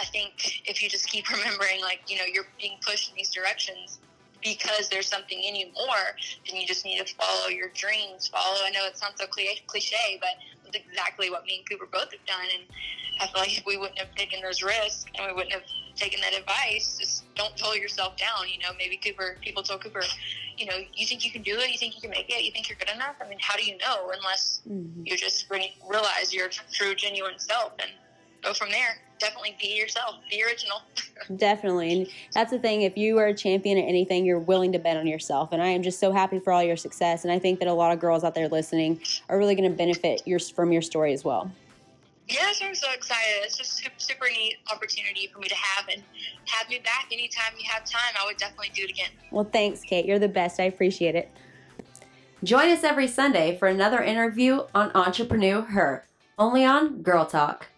I 0.00 0.04
think 0.06 0.62
if 0.64 0.82
you 0.82 0.88
just 0.88 1.06
keep 1.06 1.28
remembering, 1.30 1.82
like 1.82 2.00
you 2.08 2.16
know, 2.16 2.24
you're 2.24 2.48
being 2.58 2.78
pushed 2.80 3.10
in 3.10 3.16
these 3.16 3.30
directions 3.30 3.98
because 4.42 4.88
there's 4.88 5.06
something 5.06 5.38
in 5.38 5.54
you 5.54 5.66
more, 5.66 6.16
then 6.48 6.60
you 6.60 6.66
just 6.66 6.84
need 6.86 6.98
to 7.04 7.14
follow 7.14 7.48
your 7.48 7.68
dreams. 7.74 8.26
Follow. 8.28 8.56
I 8.64 8.70
know 8.70 8.86
it 8.86 8.96
sounds 8.96 9.20
so 9.20 9.26
cliche, 9.26 10.18
but 10.18 10.30
it's 10.64 10.76
exactly 10.76 11.28
what 11.28 11.44
me 11.44 11.58
and 11.58 11.68
Cooper 11.68 11.88
both 11.92 12.10
have 12.10 12.26
done, 12.26 12.48
and 12.58 12.64
I 13.20 13.26
feel 13.26 13.40
like 13.40 13.58
if 13.58 13.66
we 13.66 13.76
wouldn't 13.76 13.98
have 13.98 14.14
taken 14.14 14.40
those 14.42 14.62
risks 14.62 15.04
and 15.14 15.26
we 15.26 15.32
wouldn't 15.32 15.52
have 15.52 15.62
taken 15.96 16.20
that 16.20 16.34
advice, 16.34 16.98
just 16.98 17.24
don't 17.34 17.56
pull 17.56 17.76
yourself 17.76 18.16
down. 18.16 18.48
You 18.48 18.58
know, 18.60 18.70
maybe 18.78 18.96
Cooper, 18.96 19.36
people 19.40 19.62
told 19.62 19.82
Cooper, 19.82 20.02
you 20.56 20.66
know, 20.66 20.74
you 20.94 21.06
think 21.06 21.24
you 21.24 21.30
can 21.30 21.42
do 21.42 21.58
it, 21.58 21.70
you 21.70 21.78
think 21.78 21.94
you 21.94 22.00
can 22.00 22.10
make 22.10 22.30
it, 22.30 22.42
you 22.42 22.50
think 22.50 22.68
you're 22.68 22.78
good 22.78 22.90
enough. 22.94 23.16
I 23.24 23.28
mean, 23.28 23.38
how 23.40 23.56
do 23.56 23.64
you 23.64 23.76
know 23.78 24.10
unless 24.16 24.62
mm-hmm. 24.68 25.02
you 25.04 25.16
just 25.16 25.50
realize 25.50 26.32
your 26.32 26.48
true, 26.72 26.94
genuine 26.94 27.38
self 27.38 27.72
and 27.78 27.90
go 28.42 28.52
from 28.52 28.70
there. 28.70 28.98
Definitely 29.18 29.56
be 29.60 29.68
yourself, 29.68 30.16
be 30.28 30.42
original. 30.42 30.78
Definitely. 31.36 31.92
And 31.92 32.06
that's 32.34 32.50
the 32.50 32.58
thing. 32.58 32.82
If 32.82 32.96
you 32.96 33.18
are 33.18 33.26
a 33.26 33.34
champion 33.34 33.78
at 33.78 33.84
anything, 33.84 34.24
you're 34.24 34.40
willing 34.40 34.72
to 34.72 34.78
bet 34.78 34.96
on 34.96 35.06
yourself. 35.06 35.50
And 35.52 35.62
I 35.62 35.68
am 35.68 35.82
just 35.82 36.00
so 36.00 36.10
happy 36.10 36.40
for 36.40 36.52
all 36.52 36.62
your 36.62 36.76
success. 36.76 37.24
And 37.24 37.32
I 37.32 37.38
think 37.38 37.60
that 37.60 37.68
a 37.68 37.72
lot 37.72 37.92
of 37.92 38.00
girls 38.00 38.24
out 38.24 38.34
there 38.34 38.48
listening 38.48 39.00
are 39.28 39.38
really 39.38 39.54
going 39.54 39.70
to 39.70 39.76
benefit 39.76 40.22
your, 40.26 40.40
from 40.40 40.72
your 40.72 40.82
story 40.82 41.12
as 41.12 41.24
well. 41.24 41.50
Yes, 42.28 42.60
I'm 42.62 42.74
so 42.74 42.86
excited. 42.92 43.42
It's 43.44 43.56
just 43.56 43.72
super, 43.72 43.94
super 43.98 44.26
neat 44.30 44.56
opportunity 44.70 45.28
for 45.32 45.38
me 45.38 45.48
to 45.48 45.54
have 45.54 45.88
and 45.88 46.02
have 46.46 46.68
me 46.68 46.80
back 46.84 47.08
anytime 47.12 47.52
you 47.58 47.68
have 47.68 47.84
time. 47.84 48.14
I 48.20 48.24
would 48.26 48.36
definitely 48.36 48.70
do 48.74 48.84
it 48.84 48.90
again. 48.90 49.10
Well, 49.30 49.44
thanks, 49.44 49.80
Kate. 49.82 50.06
You're 50.06 50.18
the 50.18 50.28
best. 50.28 50.60
I 50.60 50.64
appreciate 50.64 51.14
it. 51.14 51.30
Join 52.44 52.70
us 52.70 52.84
every 52.84 53.06
Sunday 53.06 53.56
for 53.58 53.68
another 53.68 54.02
interview 54.02 54.62
on 54.74 54.90
Entrepreneur 54.94 55.62
Her, 55.62 56.04
only 56.38 56.64
on 56.64 57.02
Girl 57.02 57.26
Talk. 57.26 57.68